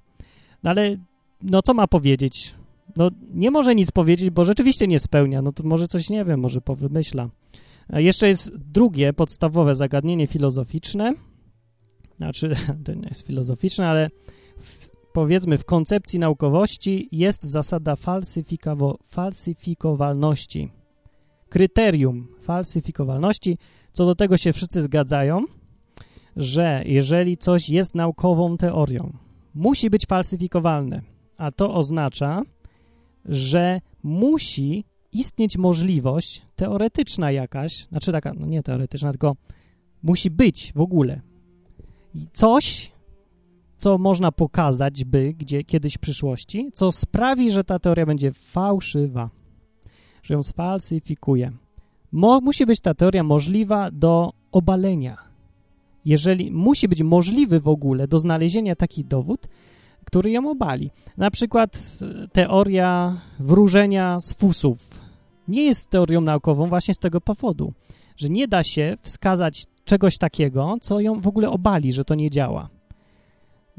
No 0.64 0.70
ale, 0.70 0.98
no 1.42 1.62
co 1.62 1.74
ma 1.74 1.88
powiedzieć? 1.88 2.56
No 2.96 3.12
nie 3.34 3.52
może 3.52 3.76
nic 3.76 3.92
powiedzieć, 3.92 4.30
bo 4.30 4.46
rzeczywiście 4.46 4.88
nie 4.88 5.00
spełnia. 5.00 5.42
No 5.42 5.52
to 5.52 5.64
może 5.64 5.88
coś 5.88 6.10
nie 6.10 6.26
wiem, 6.26 6.40
może 6.40 6.62
powymyśla. 6.62 7.30
Jeszcze 7.94 8.28
jest 8.28 8.58
drugie, 8.58 9.14
podstawowe 9.14 9.76
zagadnienie 9.76 10.28
filozoficzne. 10.28 11.14
Znaczy, 12.18 12.56
to 12.86 12.94
nie 12.94 13.08
jest 13.08 13.28
filozoficzne, 13.28 13.88
ale 13.88 14.10
w, 14.58 14.90
powiedzmy 15.14 15.58
w 15.58 15.66
koncepcji 15.66 16.20
naukowości 16.20 17.10
jest 17.12 17.44
zasada 17.44 17.96
falsyfikowalności. 19.06 20.72
Kryterium 21.50 22.28
falsyfikowalności, 22.42 23.58
co 23.94 24.06
do 24.06 24.16
tego 24.16 24.38
się 24.38 24.54
wszyscy 24.54 24.82
zgadzają, 24.82 25.46
że 26.36 26.84
jeżeli 26.86 27.38
coś 27.38 27.70
jest 27.70 27.96
naukową 27.96 28.58
teorią, 28.58 29.14
musi 29.56 29.90
być 29.90 30.06
falsyfikowalne, 30.06 31.02
a 31.38 31.52
to 31.52 31.74
oznacza, 31.74 32.42
że 33.26 33.82
musi 34.04 34.84
istnieć 35.14 35.58
możliwość 35.58 36.42
teoretyczna 36.56 37.32
jakaś, 37.32 37.88
znaczy 37.88 38.12
taka, 38.12 38.34
no 38.34 38.46
nie 38.46 38.64
teoretyczna, 38.64 39.12
tylko 39.12 39.36
musi 40.04 40.30
być 40.30 40.74
w 40.76 40.82
ogóle 40.82 41.22
coś, 42.34 42.92
co 43.78 43.98
można 43.98 44.32
pokazać 44.32 45.06
by 45.06 45.34
gdzie, 45.34 45.64
kiedyś 45.64 45.96
w 45.96 46.00
przyszłości, 46.00 46.70
co 46.74 46.92
sprawi, 46.92 47.52
że 47.52 47.64
ta 47.64 47.80
teoria 47.80 48.06
będzie 48.06 48.32
fałszywa, 48.32 49.30
że 50.24 50.34
ją 50.34 50.44
sfalsyfikuje. 50.44 51.52
Mo, 52.12 52.42
musi 52.42 52.66
być 52.66 52.80
ta 52.80 52.94
teoria 52.94 53.24
możliwa 53.24 53.92
do 53.92 54.34
obalenia. 54.52 55.18
Jeżeli 56.06 56.52
musi 56.52 56.88
być 56.88 57.04
możliwy 57.04 57.60
w 57.60 57.68
ogóle 57.68 58.08
do 58.08 58.20
znalezienia 58.20 58.76
taki 58.76 59.06
dowód, 59.06 59.48
który 60.10 60.32
ją 60.32 60.50
obali. 60.50 60.92
Na 61.18 61.32
przykład 61.32 62.00
e, 62.02 62.28
teoria 62.28 63.22
wróżenia 63.40 64.20
z 64.20 64.34
fusów 64.34 65.02
nie 65.48 65.64
jest 65.64 65.90
teorią 65.90 66.22
naukową 66.22 66.68
właśnie 66.68 66.94
z 66.94 66.98
tego 66.98 67.22
powodu, 67.22 67.74
że 68.18 68.30
nie 68.30 68.48
da 68.48 68.64
się 68.64 68.96
wskazać 69.02 69.66
czegoś 69.86 70.18
takiego, 70.18 70.78
co 70.82 71.00
ją 71.00 71.22
w 71.22 71.28
ogóle 71.28 71.50
obali, 71.50 71.94
że 71.94 72.04
to 72.04 72.16
nie 72.16 72.30
działa. 72.30 72.70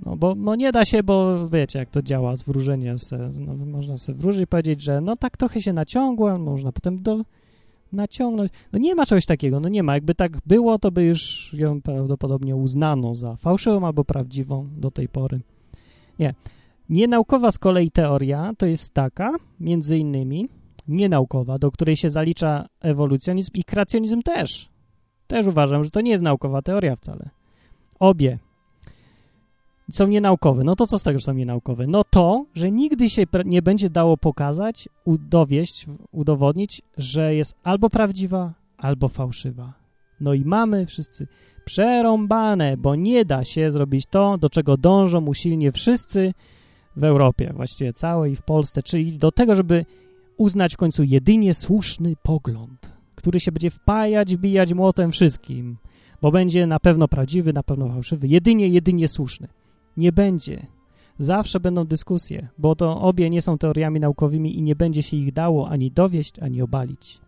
No 0.07 0.17
bo 0.17 0.35
no 0.35 0.55
nie 0.55 0.73
da 0.73 0.85
się, 0.85 1.03
bo 1.03 1.49
wiecie, 1.49 1.79
jak 1.79 1.91
to 1.91 2.03
działa 2.03 2.37
z 2.37 2.43
wróżeniem. 2.43 2.97
No, 3.39 3.67
można 3.67 3.99
sobie 3.99 4.19
wróżyć 4.19 4.43
i 4.43 4.47
powiedzieć, 4.47 4.83
że 4.83 5.01
no 5.01 5.17
tak 5.17 5.37
trochę 5.37 5.63
się 5.63 5.73
naciągła, 5.73 6.39
można 6.39 6.73
potem 6.73 7.03
do, 7.03 7.25
naciągnąć. 7.93 8.53
No 8.73 8.79
nie 8.79 8.95
ma 8.95 9.07
czegoś 9.07 9.27
takiego, 9.27 9.61
no 9.61 9.69
nie 9.69 9.83
ma. 9.83 9.95
Jakby 9.95 10.15
tak 10.15 10.39
było, 10.47 10.79
to 10.79 10.91
by 10.91 11.05
już 11.05 11.51
ją 11.55 11.83
prawdopodobnie 11.83 12.57
uznano 12.57 13.15
za 13.15 13.37
fałszywą 13.37 13.87
albo 13.87 14.05
prawdziwą 14.05 14.69
do 14.77 14.91
tej 14.91 15.09
pory. 15.09 15.41
Nie. 16.21 16.35
Nienaukowa 16.89 17.51
z 17.51 17.59
kolei 17.59 17.91
teoria 17.91 18.53
to 18.59 18.67
jest 18.67 18.95
taka, 18.95 19.37
między 19.61 19.99
innymi, 19.99 20.49
nienaukowa, 20.89 21.59
do 21.59 21.71
której 21.71 21.97
się 21.97 22.11
zalicza 22.11 22.67
ewolucjonizm 22.81 23.51
i 23.55 23.65
kreacjonizm 23.65 24.23
też. 24.23 24.69
Też 25.27 25.47
uważam, 25.47 25.85
że 25.85 25.91
to 25.91 26.01
nie 26.01 26.11
jest 26.11 26.25
naukowa 26.25 26.63
teoria 26.63 26.97
wcale. 26.97 27.31
Obie 27.99 28.39
są 29.91 30.07
nienaukowe. 30.07 30.65
No 30.65 30.77
to 30.77 30.87
co 30.87 30.99
z 30.99 31.03
tego, 31.03 31.19
że 31.19 31.25
są 31.25 31.35
nienaukowe? 31.35 31.85
No 31.89 32.05
to, 32.05 32.45
że 32.55 32.71
nigdy 32.71 33.11
się 33.11 33.25
nie 33.45 33.63
będzie 33.63 33.91
dało 33.91 34.17
pokazać, 34.17 34.89
udowieść, 35.05 35.87
udowodnić, 36.13 36.83
że 36.97 37.35
jest 37.35 37.55
albo 37.63 37.91
prawdziwa, 37.91 38.53
albo 38.79 39.09
fałszywa. 39.09 39.80
No 40.21 40.35
i 40.35 40.45
mamy 40.45 40.87
wszyscy 40.87 41.27
przerąbane, 41.65 42.77
bo 42.77 42.95
nie 42.95 43.25
da 43.25 43.45
się 43.45 43.71
zrobić 43.71 44.07
to, 44.07 44.39
do 44.39 44.51
czego 44.51 44.77
dążą 44.77 45.27
usilnie 45.27 45.73
wszyscy 45.73 46.35
w 46.97 47.05
Europie, 47.05 47.53
właściwie 47.57 47.93
całej 47.93 48.37
w 48.37 48.43
Polsce, 48.43 48.83
czyli 48.83 49.19
do 49.19 49.31
tego, 49.33 49.55
żeby 49.55 49.85
uznać 50.37 50.75
w 50.75 50.77
końcu 50.77 51.05
jedynie 51.05 51.55
słuszny 51.55 52.15
pogląd, 52.23 52.95
który 53.15 53.41
się 53.41 53.53
będzie 53.53 53.71
wpajać, 53.71 54.37
wbijać 54.37 54.75
młotem 54.75 55.13
wszystkim, 55.13 55.77
bo 56.23 56.31
będzie 56.31 56.67
na 56.67 56.81
pewno 56.81 57.09
prawdziwy, 57.09 57.53
na 57.53 57.63
pewno 57.63 57.89
fałszywy, 57.89 58.29
jedynie, 58.29 58.69
jedynie 58.69 59.09
słuszny. 59.09 59.49
Nie 59.97 60.13
będzie. 60.13 60.67
Zawsze 61.19 61.61
będą 61.61 61.85
dyskusje, 61.85 62.49
bo 62.59 62.75
to 62.75 63.01
obie 63.01 63.31
nie 63.31 63.43
są 63.43 63.59
teoriami 63.59 64.01
naukowymi 64.01 64.59
i 64.59 64.63
nie 64.63 64.77
będzie 64.77 65.03
się 65.03 65.17
ich 65.17 65.33
dało 65.33 65.69
ani 65.69 65.91
dowieść, 65.91 66.39
ani 66.39 66.63
obalić. 66.63 67.21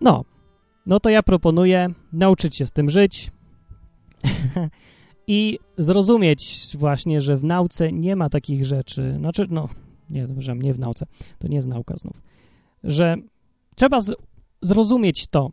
No, 0.00 0.24
no 0.86 1.00
to 1.00 1.10
ja 1.10 1.22
proponuję 1.22 1.88
nauczyć 2.12 2.56
się 2.56 2.66
z 2.66 2.72
tym 2.72 2.90
żyć 2.90 3.30
i 5.26 5.58
zrozumieć 5.78 6.68
właśnie, 6.78 7.20
że 7.20 7.36
w 7.36 7.44
nauce 7.44 7.92
nie 7.92 8.16
ma 8.16 8.28
takich 8.28 8.64
rzeczy, 8.64 9.14
znaczy, 9.18 9.46
no, 9.50 9.68
nie, 10.10 10.26
dobrze, 10.26 10.56
nie 10.56 10.74
w 10.74 10.78
nauce, 10.78 11.06
to 11.38 11.48
nie 11.48 11.56
jest 11.56 11.68
nauka 11.68 11.96
znów, 11.96 12.22
że 12.84 13.16
trzeba 13.76 14.00
z, 14.00 14.16
zrozumieć 14.62 15.26
to, 15.26 15.50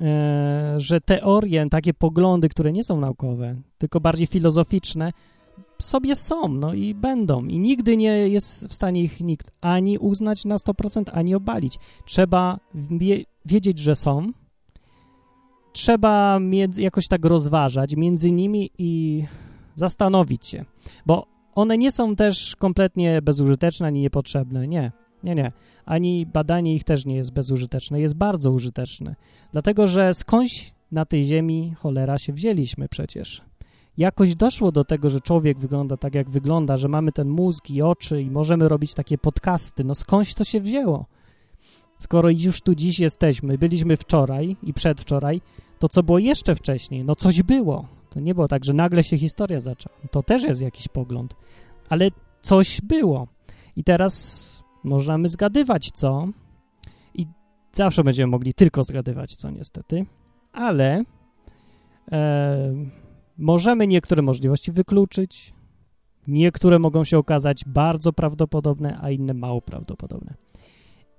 e, 0.00 0.74
że 0.76 1.00
teorie, 1.00 1.66
takie 1.70 1.94
poglądy, 1.94 2.48
które 2.48 2.72
nie 2.72 2.84
są 2.84 3.00
naukowe, 3.00 3.56
tylko 3.78 4.00
bardziej 4.00 4.26
filozoficzne, 4.26 5.12
sobie 5.82 6.16
są, 6.16 6.48
no 6.48 6.74
i 6.74 6.94
będą. 6.94 7.44
I 7.44 7.58
nigdy 7.58 7.96
nie 7.96 8.28
jest 8.28 8.68
w 8.68 8.74
stanie 8.74 9.02
ich 9.02 9.20
nikt 9.20 9.50
ani 9.60 9.98
uznać 9.98 10.44
na 10.44 10.56
100%, 10.56 11.02
ani 11.12 11.34
obalić. 11.34 11.78
Trzeba 12.04 12.58
wie, 12.74 13.24
wiedzieć, 13.44 13.78
że 13.78 13.94
są, 13.94 14.32
trzeba 15.76 16.38
między, 16.40 16.82
jakoś 16.82 17.08
tak 17.08 17.24
rozważać 17.24 17.96
między 17.96 18.32
nimi 18.32 18.70
i 18.78 19.24
zastanowić 19.74 20.46
się, 20.46 20.64
bo 21.06 21.26
one 21.54 21.78
nie 21.78 21.92
są 21.92 22.16
też 22.16 22.56
kompletnie 22.56 23.22
bezużyteczne 23.22 23.86
ani 23.86 24.00
niepotrzebne, 24.00 24.68
nie, 24.68 24.92
nie, 25.22 25.34
nie. 25.34 25.52
Ani 25.84 26.26
badanie 26.26 26.74
ich 26.74 26.84
też 26.84 27.06
nie 27.06 27.16
jest 27.16 27.32
bezużyteczne, 27.32 28.00
jest 28.00 28.14
bardzo 28.14 28.50
użyteczne, 28.50 29.14
dlatego 29.52 29.86
że 29.86 30.14
skądś 30.14 30.72
na 30.92 31.04
tej 31.04 31.24
ziemi 31.24 31.74
cholera 31.78 32.18
się 32.18 32.32
wzięliśmy 32.32 32.88
przecież. 32.88 33.42
Jakoś 33.98 34.34
doszło 34.34 34.72
do 34.72 34.84
tego, 34.84 35.10
że 35.10 35.20
człowiek 35.20 35.58
wygląda 35.58 35.96
tak, 35.96 36.14
jak 36.14 36.30
wygląda, 36.30 36.76
że 36.76 36.88
mamy 36.88 37.12
ten 37.12 37.28
mózg 37.28 37.70
i 37.70 37.82
oczy 37.82 38.22
i 38.22 38.30
możemy 38.30 38.68
robić 38.68 38.94
takie 38.94 39.18
podcasty. 39.18 39.84
No 39.84 39.94
skądś 39.94 40.34
to 40.34 40.44
się 40.44 40.60
wzięło? 40.60 41.06
Skoro 41.98 42.30
już 42.30 42.60
tu 42.60 42.74
dziś 42.74 42.98
jesteśmy, 42.98 43.58
byliśmy 43.58 43.96
wczoraj 43.96 44.56
i 44.62 44.74
przedwczoraj, 44.74 45.40
to 45.78 45.88
co 45.88 46.02
było 46.02 46.18
jeszcze 46.18 46.54
wcześniej? 46.54 47.04
No 47.04 47.16
coś 47.16 47.42
było. 47.42 47.88
To 48.10 48.20
nie 48.20 48.34
było 48.34 48.48
tak, 48.48 48.64
że 48.64 48.72
nagle 48.72 49.04
się 49.04 49.18
historia 49.18 49.60
zaczęła. 49.60 49.96
To 50.10 50.22
też 50.22 50.42
jest 50.42 50.60
jakiś 50.60 50.88
pogląd. 50.88 51.36
Ale 51.88 52.10
coś 52.42 52.80
było. 52.80 53.26
I 53.76 53.84
teraz 53.84 54.46
możemy 54.84 55.28
zgadywać 55.28 55.90
co 55.94 56.28
i 57.14 57.26
zawsze 57.72 58.04
będziemy 58.04 58.30
mogli 58.30 58.54
tylko 58.54 58.84
zgadywać 58.84 59.34
co 59.34 59.50
niestety, 59.50 60.06
ale 60.52 61.04
e, 62.12 62.74
możemy 63.38 63.86
niektóre 63.86 64.22
możliwości 64.22 64.72
wykluczyć, 64.72 65.54
niektóre 66.26 66.78
mogą 66.78 67.04
się 67.04 67.18
okazać 67.18 67.64
bardzo 67.66 68.12
prawdopodobne, 68.12 68.98
a 69.02 69.10
inne 69.10 69.34
mało 69.34 69.62
prawdopodobne. 69.62 70.34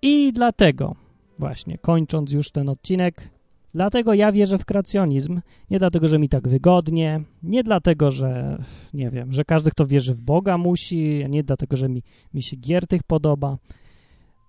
I 0.01 0.33
dlatego 0.33 0.95
właśnie, 1.39 1.77
kończąc 1.77 2.31
już 2.31 2.51
ten 2.51 2.69
odcinek, 2.69 3.29
dlatego 3.77 4.13
ja 4.13 4.31
wierzę 4.31 4.57
w 4.57 4.65
kreacjonizm, 4.65 5.41
nie 5.69 5.79
dlatego, 5.79 6.07
że 6.07 6.19
mi 6.19 6.29
tak 6.29 6.47
wygodnie, 6.47 7.21
nie 7.43 7.63
dlatego, 7.63 8.11
że 8.11 8.57
nie 8.93 9.09
wiem, 9.09 9.31
że 9.31 9.45
każdy, 9.45 9.71
kto 9.71 9.85
wierzy 9.85 10.13
w 10.13 10.21
Boga 10.21 10.57
musi, 10.57 11.25
nie 11.29 11.43
dlatego, 11.43 11.77
że 11.77 11.89
mi, 11.89 12.03
mi 12.33 12.41
się 12.41 12.57
gier 12.57 12.87
tych 12.87 13.03
podoba, 13.03 13.57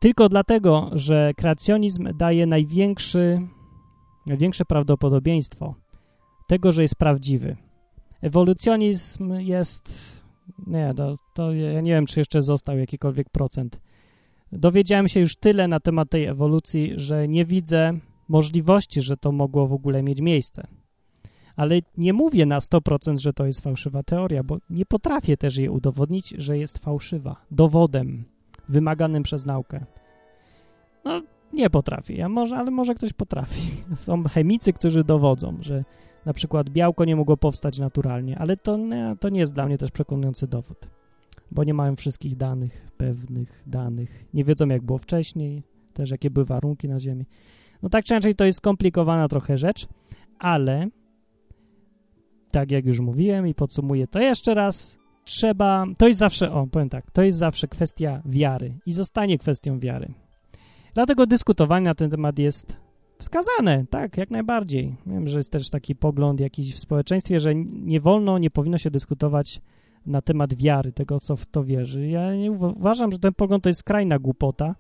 tylko 0.01 0.29
dlatego, 0.29 0.91
że 0.93 1.33
kreacjonizm 1.37 2.09
daje 2.19 2.47
największy, 2.47 3.41
największe 4.27 4.65
prawdopodobieństwo 4.65 5.75
tego, 6.49 6.73
że 6.73 6.83
jest 6.83 6.97
prawdziwy. 6.97 7.57
Ewolucjonizm 8.23 9.33
jest... 9.39 10.19
Nie, 10.67 10.95
to, 10.97 11.17
to 11.35 11.53
ja 11.53 11.81
nie 11.81 11.93
wiem, 11.93 12.07
czy 12.07 12.21
jeszcze 12.21 12.43
został 12.43 12.79
jakikolwiek 12.79 13.31
procent. 13.31 13.81
Dowiedziałem 14.53 15.09
się 15.09 15.21
już 15.21 15.37
tyle 15.37 15.69
na 15.69 15.81
temat 15.81 16.11
tej 16.11 16.25
ewolucji, 16.25 16.93
że 16.97 17.29
nie 17.29 17.45
widzę 17.45 17.99
możliwości, 18.29 19.03
że 19.03 19.17
to 19.17 19.33
mogło 19.33 19.67
w 19.67 19.73
ogóle 19.73 20.03
mieć 20.03 20.21
miejsce. 20.21 20.67
Ale 21.57 21.81
nie 21.97 22.13
mówię 22.13 22.47
na 22.47 22.59
100%, 22.59 23.19
że 23.19 23.33
to 23.33 23.47
jest 23.47 23.61
fałszywa 23.61 24.03
teoria, 24.03 24.43
bo 24.43 24.59
nie 24.71 24.87
potrafię 24.87 25.37
też 25.37 25.57
jej 25.57 25.69
udowodnić, 25.69 26.29
że 26.29 26.59
jest 26.59 26.79
fałszywa. 26.79 27.37
Dowodem 27.51 28.25
wymaganym 28.69 29.23
przez 29.23 29.47
naukę. 29.47 29.85
No, 31.05 31.23
nie 31.53 31.71
potrafię, 31.71 32.15
ja 32.15 32.29
może, 32.29 32.57
ale 32.57 32.71
może 32.71 32.95
ktoś 32.95 33.13
potrafi. 33.13 33.71
Są 33.97 34.25
chemicy, 34.25 34.73
którzy 34.73 35.05
dowodzą, 35.05 35.57
że 35.61 35.85
na 36.25 36.33
przykład 36.33 36.71
białko 36.71 37.05
nie 37.05 37.17
mogło 37.17 37.37
powstać 37.37 37.79
naturalnie, 37.79 38.39
ale 38.39 38.57
to 38.57 38.77
nie, 38.77 39.17
to 39.21 39.29
nie 39.29 39.41
jest 39.41 39.53
dla 39.53 39.67
mnie 39.67 39.79
też 39.79 39.91
przekonujący 39.91 40.47
dowód, 40.47 40.89
bo 41.51 41.65
nie 41.65 41.75
mają 41.75 41.97
wszystkich 41.97 42.37
danych, 42.37 42.91
pewnych 42.97 43.63
danych, 43.67 44.25
nie 44.35 44.45
wiedzą 44.45 44.67
jak 44.69 44.83
było 44.83 44.99
wcześniej, 44.99 45.63
też 45.93 46.11
jakie 46.11 46.31
były 46.31 46.47
warunki 46.47 46.89
na 46.89 47.01
Ziemi. 47.01 47.27
No 47.83 47.89
tak 47.89 48.05
czy 48.05 48.15
inaczej 48.15 48.35
to 48.35 48.45
jest 48.45 48.59
skomplikowana 48.59 49.29
trochę 49.29 49.59
rzecz, 49.59 49.87
ale 50.39 50.89
tak 52.51 52.71
jak 52.71 52.87
już 52.87 53.01
mówiłem 53.01 53.47
i 53.47 53.55
podsumuję 53.55 54.07
to 54.07 54.19
jeszcze 54.19 54.55
raz, 54.55 54.99
trzeba, 55.25 55.85
to 55.99 56.09
jest 56.09 56.19
zawsze, 56.19 56.53
o 56.53 56.67
powiem 56.67 56.89
tak, 56.89 57.11
to 57.11 57.23
jest 57.23 57.39
zawsze 57.39 57.69
kwestia 57.69 58.23
wiary 58.25 58.79
i 58.87 58.93
zostanie 58.93 59.39
kwestią 59.39 59.79
wiary. 59.79 60.15
Dlatego 60.95 61.27
dyskutowanie 61.27 61.85
na 61.85 61.95
ten 61.95 62.11
temat 62.11 62.39
jest 62.39 62.77
wskazane, 63.19 63.87
tak, 63.91 64.17
jak 64.17 64.31
najbardziej. 64.31 64.97
Wiem, 65.07 65.29
że 65.29 65.39
jest 65.39 65.53
też 65.53 65.71
taki 65.71 65.97
pogląd 65.97 66.41
jakiś 66.41 66.75
w 66.75 66.79
społeczeństwie, 66.79 67.41
że 67.41 67.55
nie 67.55 68.01
wolno, 68.01 68.39
nie 68.39 68.51
powinno 68.51 68.79
się 68.79 68.91
dyskutować 68.91 69.61
na 70.07 70.23
temat 70.23 70.55
wiary, 70.55 70.93
tego, 70.93 71.21
co 71.21 71.37
w 71.37 71.47
to 71.47 71.65
wierzy. 71.65 72.09
Ja 72.09 72.35
nie 72.35 72.53
uważam, 72.53 73.13
że 73.13 73.19
ten 73.19 73.35
pogląd 73.35 73.63
to 73.63 73.69
jest 73.69 73.81
skrajna 73.81 74.19
głupota. 74.19 74.75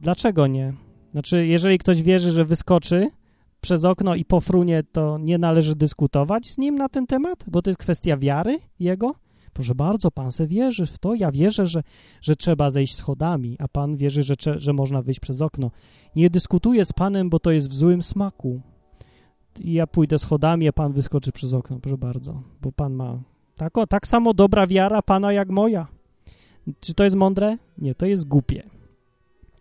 Dlaczego 0.00 0.46
nie? 0.46 0.72
Znaczy, 1.10 1.46
jeżeli 1.46 1.78
ktoś 1.78 2.02
wierzy, 2.02 2.30
że 2.30 2.44
wyskoczy 2.44 3.10
przez 3.60 3.84
okno 3.84 4.14
i 4.14 4.24
pofrunie, 4.24 4.82
to 4.92 5.18
nie 5.18 5.38
należy 5.38 5.76
dyskutować 5.76 6.46
z 6.50 6.58
nim 6.58 6.74
na 6.74 6.88
ten 6.88 7.06
temat, 7.06 7.44
bo 7.46 7.62
to 7.62 7.70
jest 7.70 7.80
kwestia 7.80 8.16
wiary 8.16 8.58
jego. 8.80 9.14
Proszę 9.52 9.74
bardzo, 9.74 10.10
pan 10.10 10.32
se 10.32 10.46
wierzy 10.46 10.86
w 10.86 10.98
to, 10.98 11.14
ja 11.14 11.30
wierzę, 11.30 11.66
że, 11.66 11.82
że 12.20 12.36
trzeba 12.36 12.70
zejść 12.70 12.94
schodami, 12.94 13.56
a 13.58 13.68
pan 13.68 13.96
wierzy, 13.96 14.22
że, 14.22 14.34
że 14.56 14.72
można 14.72 15.02
wyjść 15.02 15.20
przez 15.20 15.40
okno. 15.40 15.70
Nie 16.16 16.30
dyskutuję 16.30 16.84
z 16.84 16.92
panem, 16.92 17.30
bo 17.30 17.38
to 17.38 17.50
jest 17.50 17.70
w 17.70 17.74
złym 17.74 18.02
smaku. 18.02 18.60
Ja 19.60 19.86
pójdę 19.86 20.18
schodami, 20.18 20.68
a 20.68 20.72
pan 20.72 20.92
wyskoczy 20.92 21.32
przez 21.32 21.54
okno, 21.54 21.78
proszę 21.80 21.98
bardzo, 21.98 22.42
bo 22.62 22.72
pan 22.72 22.92
ma 22.92 23.18
tak, 23.56 23.78
o, 23.78 23.86
tak 23.86 24.06
samo 24.06 24.34
dobra 24.34 24.66
wiara 24.66 25.02
pana 25.02 25.32
jak 25.32 25.50
moja. 25.50 25.86
Czy 26.80 26.94
to 26.94 27.04
jest 27.04 27.16
mądre? 27.16 27.56
Nie, 27.78 27.94
to 27.94 28.06
jest 28.06 28.28
głupie. 28.28 28.62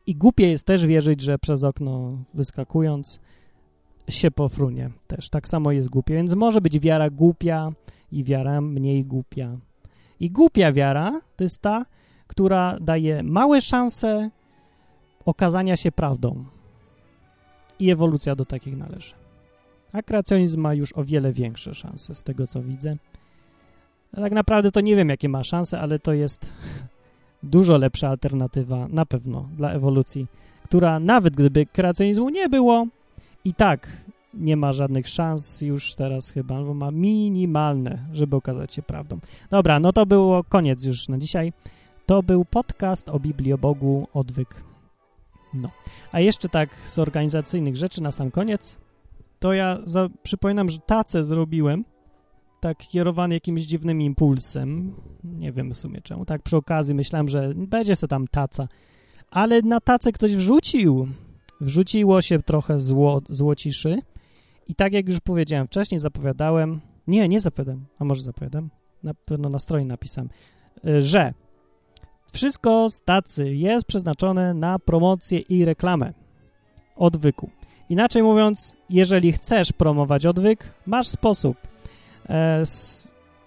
I 0.10 0.16
głupie 0.16 0.50
jest 0.50 0.66
też 0.66 0.86
wierzyć, 0.86 1.22
że 1.22 1.40
przez 1.40 1.64
okno 1.64 2.18
wyskakując 2.34 3.20
się 4.10 4.32
pofrunie. 4.32 4.90
Też 5.08 5.30
tak 5.30 5.48
samo 5.48 5.72
jest 5.72 5.90
głupie, 5.90 6.14
więc 6.14 6.34
może 6.34 6.62
być 6.62 6.80
wiara 6.80 7.10
głupia 7.10 7.72
i 8.12 8.24
wiara 8.24 8.62
mniej 8.62 9.06
głupia. 9.06 9.58
I 10.20 10.32
głupia 10.32 10.72
wiara 10.72 11.22
to 11.36 11.44
jest 11.44 11.62
ta, 11.62 11.86
która 12.28 12.78
daje 12.82 13.24
małe 13.24 13.62
szanse 13.62 14.30
okazania 15.26 15.78
się 15.78 15.92
prawdą. 15.92 16.46
I 17.80 17.92
ewolucja 17.92 18.36
do 18.36 18.46
takich 18.46 18.78
należy. 18.78 19.14
A 19.94 20.02
kreacjonizm 20.02 20.62
ma 20.62 20.74
już 20.74 20.98
o 20.98 21.04
wiele 21.04 21.34
większe 21.34 21.74
szanse, 21.74 22.16
z 22.16 22.24
tego 22.24 22.48
co 22.48 22.62
widzę. 22.62 22.96
tak 24.16 24.32
naprawdę 24.32 24.72
to 24.72 24.82
nie 24.82 24.96
wiem, 24.96 25.10
jakie 25.10 25.30
ma 25.30 25.44
szanse, 25.44 25.80
ale 25.80 26.00
to 26.00 26.14
jest 26.14 26.54
dużo 27.44 27.78
lepsza 27.78 28.10
alternatywa 28.10 28.88
na 28.88 29.06
pewno 29.06 29.50
dla 29.58 29.72
ewolucji, 29.72 30.28
która 30.64 31.00
nawet 31.00 31.36
gdyby 31.36 31.66
kreacjonizmu 31.66 32.30
nie 32.30 32.50
było, 32.50 32.88
i 33.46 33.54
tak 33.54 33.88
nie 34.34 34.58
ma 34.58 34.74
żadnych 34.74 35.08
szans 35.08 35.62
już 35.62 35.96
teraz 35.96 36.30
chyba, 36.30 36.56
albo 36.56 36.74
ma 36.74 36.92
minimalne, 36.92 38.06
żeby 38.14 38.36
okazać 38.36 38.74
się 38.74 38.82
prawdą. 38.82 39.20
Dobra, 39.50 39.80
no 39.80 39.94
to 39.94 40.06
było 40.06 40.44
koniec 40.44 40.84
już 40.84 41.08
na 41.08 41.18
dzisiaj. 41.18 41.54
To 42.06 42.24
był 42.24 42.46
podcast 42.46 43.10
o 43.10 43.20
Bibliobogu 43.20 44.08
Odwyk. 44.14 44.64
No. 45.54 45.70
A 46.12 46.20
jeszcze 46.20 46.50
tak 46.50 46.70
z 46.84 47.00
organizacyjnych 47.00 47.76
rzeczy 47.76 48.04
na 48.04 48.12
sam 48.12 48.32
koniec, 48.32 48.78
to 49.40 49.54
ja 49.54 49.78
za, 49.84 50.10
przypominam, 50.24 50.70
że 50.70 50.80
tacę 50.80 51.24
zrobiłem, 51.24 51.86
tak 52.60 52.78
kierowany 52.78 53.34
jakimś 53.34 53.62
dziwnym 53.62 54.02
impulsem. 54.02 54.96
Nie 55.24 55.52
wiem 55.52 55.74
w 55.74 55.78
sumie 55.78 56.02
czemu. 56.02 56.26
Tak 56.26 56.42
przy 56.42 56.58
okazji 56.58 56.96
myślałem, 56.96 57.30
że 57.30 57.54
będzie 57.56 57.96
se 57.96 58.08
tam 58.08 58.28
taca. 58.28 58.68
Ale 59.32 59.62
na 59.62 59.80
tacę 59.80 60.12
ktoś 60.12 60.36
wrzucił. 60.36 61.08
Wrzuciło 61.62 62.22
się 62.22 62.44
trochę 62.44 62.80
zło, 62.80 63.22
złociszy 63.30 64.02
i 64.68 64.76
tak 64.76 64.94
jak 64.94 65.08
już 65.08 65.20
powiedziałem 65.20 65.68
wcześniej, 65.68 66.00
zapowiadałem, 66.00 66.82
nie, 67.08 67.28
nie 67.28 67.42
zapowiadam, 67.42 67.86
a 68.00 68.06
może 68.06 68.22
zapowiadam, 68.22 68.70
na 69.04 69.14
pewno 69.14 69.50
na 69.50 69.60
stronie 69.60 69.86
napisałem, 69.86 70.30
że 71.00 71.34
wszystko 72.34 72.90
z 72.90 73.02
tacy 73.02 73.56
jest 73.56 73.86
przeznaczone 73.86 74.54
na 74.54 74.80
promocję 74.80 75.40
i 75.40 75.66
reklamę 75.66 76.14
odwyku. 76.96 77.50
Inaczej 77.90 78.24
mówiąc, 78.24 78.76
jeżeli 78.90 79.32
chcesz 79.32 79.72
promować 79.72 80.26
odwyk, 80.26 80.74
masz 80.86 81.08
sposób. 81.08 81.58
E, 82.30 82.64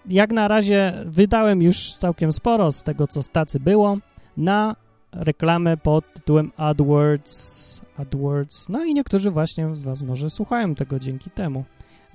jak 0.05 0.31
na 0.31 0.47
razie 0.47 0.93
wydałem 1.05 1.61
już 1.61 1.95
całkiem 1.95 2.31
sporo 2.31 2.71
z 2.71 2.83
tego, 2.83 3.07
co 3.07 3.23
z 3.23 3.29
tacy 3.29 3.59
było, 3.59 3.97
na 4.37 4.75
reklamę 5.11 5.77
pod 5.77 6.13
tytułem 6.13 6.51
AdWords 6.57 7.73
AdWords. 7.97 8.69
No 8.69 8.85
i 8.85 8.93
niektórzy 8.93 9.31
właśnie 9.31 9.75
z 9.75 9.83
Was 9.83 10.01
może 10.01 10.29
słuchają 10.29 10.75
tego 10.75 10.99
dzięki 10.99 11.29
temu, 11.29 11.65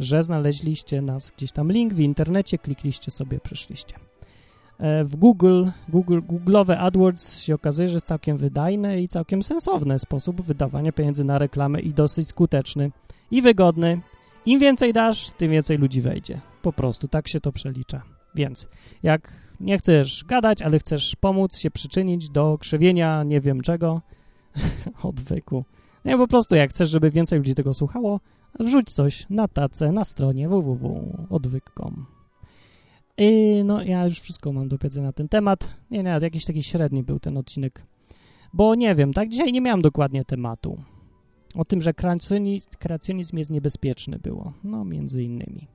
że 0.01 0.23
znaleźliście 0.23 1.03
nas 1.03 1.33
gdzieś 1.37 1.53
tam 1.53 1.73
link 1.73 1.95
w 1.95 2.01
internecie, 2.01 2.59
klikliście 2.59 3.11
sobie, 3.11 3.41
przyszliście. 3.41 3.97
E, 4.79 5.05
w 5.05 5.17
Google, 5.17 5.65
Google, 5.89 6.21
Google'owe 6.21 6.77
AdWords 6.79 7.41
się 7.41 7.55
okazuje, 7.55 7.89
że 7.89 7.95
jest 7.95 8.07
całkiem 8.07 8.37
wydajny 8.37 9.03
i 9.03 9.09
całkiem 9.09 9.43
sensowny 9.43 9.99
sposób 9.99 10.41
wydawania 10.41 10.93
pieniędzy 10.93 11.25
na 11.25 11.39
reklamę 11.39 11.81
i 11.81 11.93
dosyć 11.93 12.29
skuteczny 12.29 12.91
i 13.31 13.43
wygodny. 13.43 14.01
Im 14.47 14.61
więcej 14.61 14.93
dasz, 14.93 15.31
tym 15.31 15.51
więcej 15.51 15.79
ludzi 15.79 16.01
wejdzie. 16.01 16.41
Po 16.63 16.73
prostu 16.73 17.09
tak 17.09 17.29
się 17.29 17.41
to 17.41 17.53
przelicza. 17.53 18.03
Więc 18.35 18.69
jak 19.03 19.33
nie 19.61 19.79
chcesz 19.79 20.25
gadać, 20.25 20.63
ale 20.63 20.79
chcesz 20.79 21.17
pomóc 21.17 21.57
się 21.57 21.71
przyczynić 21.71 22.31
do 22.31 22.59
krzywienia 22.59 23.23
nie 23.23 23.41
wiem 23.41 23.61
czego, 23.61 24.03
odwyku. 25.03 25.65
Nie, 26.05 26.17
po 26.17 26.29
prostu 26.29 26.55
jak 26.55 26.71
chcesz, 26.71 26.91
żeby 26.91 27.11
więcej 27.11 27.39
ludzi 27.39 27.55
tego 27.55 27.75
słuchało, 27.75 28.21
wrzuć 28.61 28.91
coś 28.91 29.27
na 29.31 29.49
tacę 29.49 29.93
na 29.93 30.05
stronie 30.05 30.49
www.odwyk.com. 30.49 32.07
I 33.19 33.63
no, 33.65 33.83
ja 33.83 34.05
już 34.05 34.21
wszystko 34.21 34.53
mam 34.53 34.69
do 34.69 34.79
powiedzenia 34.79 35.07
na 35.07 35.13
ten 35.13 35.29
temat. 35.29 35.75
Nie, 35.91 36.03
nie, 36.03 36.19
jakiś 36.23 36.45
taki 36.45 36.63
średni 36.63 37.03
był 37.03 37.21
ten 37.21 37.37
odcinek. 37.37 37.87
Bo 38.53 38.75
nie 38.75 38.95
wiem, 38.95 39.13
tak 39.13 39.29
dzisiaj 39.29 39.53
nie 39.53 39.61
miałem 39.61 39.83
dokładnie 39.83 40.25
tematu. 40.25 40.83
O 41.55 41.65
tym, 41.65 41.83
że 41.83 41.93
kreacjonizm 42.79 43.37
jest 43.37 43.51
niebezpieczny 43.51 44.19
było. 44.19 44.53
No, 44.65 44.85
między 44.85 45.23
innymi. 45.23 45.69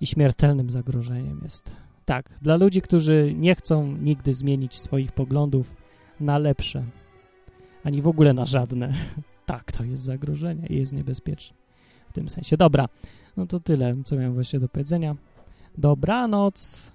I 0.00 0.06
śmiertelnym 0.06 0.70
zagrożeniem 0.70 1.40
jest. 1.42 1.76
Tak, 2.04 2.30
dla 2.42 2.56
ludzi, 2.56 2.82
którzy 2.82 3.34
nie 3.36 3.54
chcą 3.54 3.96
nigdy 3.96 4.34
zmienić 4.34 4.78
swoich 4.78 5.12
poglądów 5.12 5.76
na 6.20 6.38
lepsze, 6.38 6.84
ani 7.84 8.02
w 8.02 8.08
ogóle 8.08 8.32
na 8.32 8.44
żadne. 8.44 8.92
tak, 9.46 9.72
to 9.72 9.84
jest 9.84 10.02
zagrożenie 10.02 10.66
i 10.66 10.76
jest 10.76 10.92
niebezpieczne 10.92 11.56
w 12.08 12.12
tym 12.12 12.28
sensie. 12.28 12.56
Dobra, 12.56 12.88
No 13.36 13.46
to 13.46 13.60
tyle, 13.60 13.96
co 14.04 14.16
miałem 14.16 14.34
właśnie 14.34 14.60
do 14.60 14.68
powiedzenia. 14.68 15.16
Dobranoc. 15.78 16.92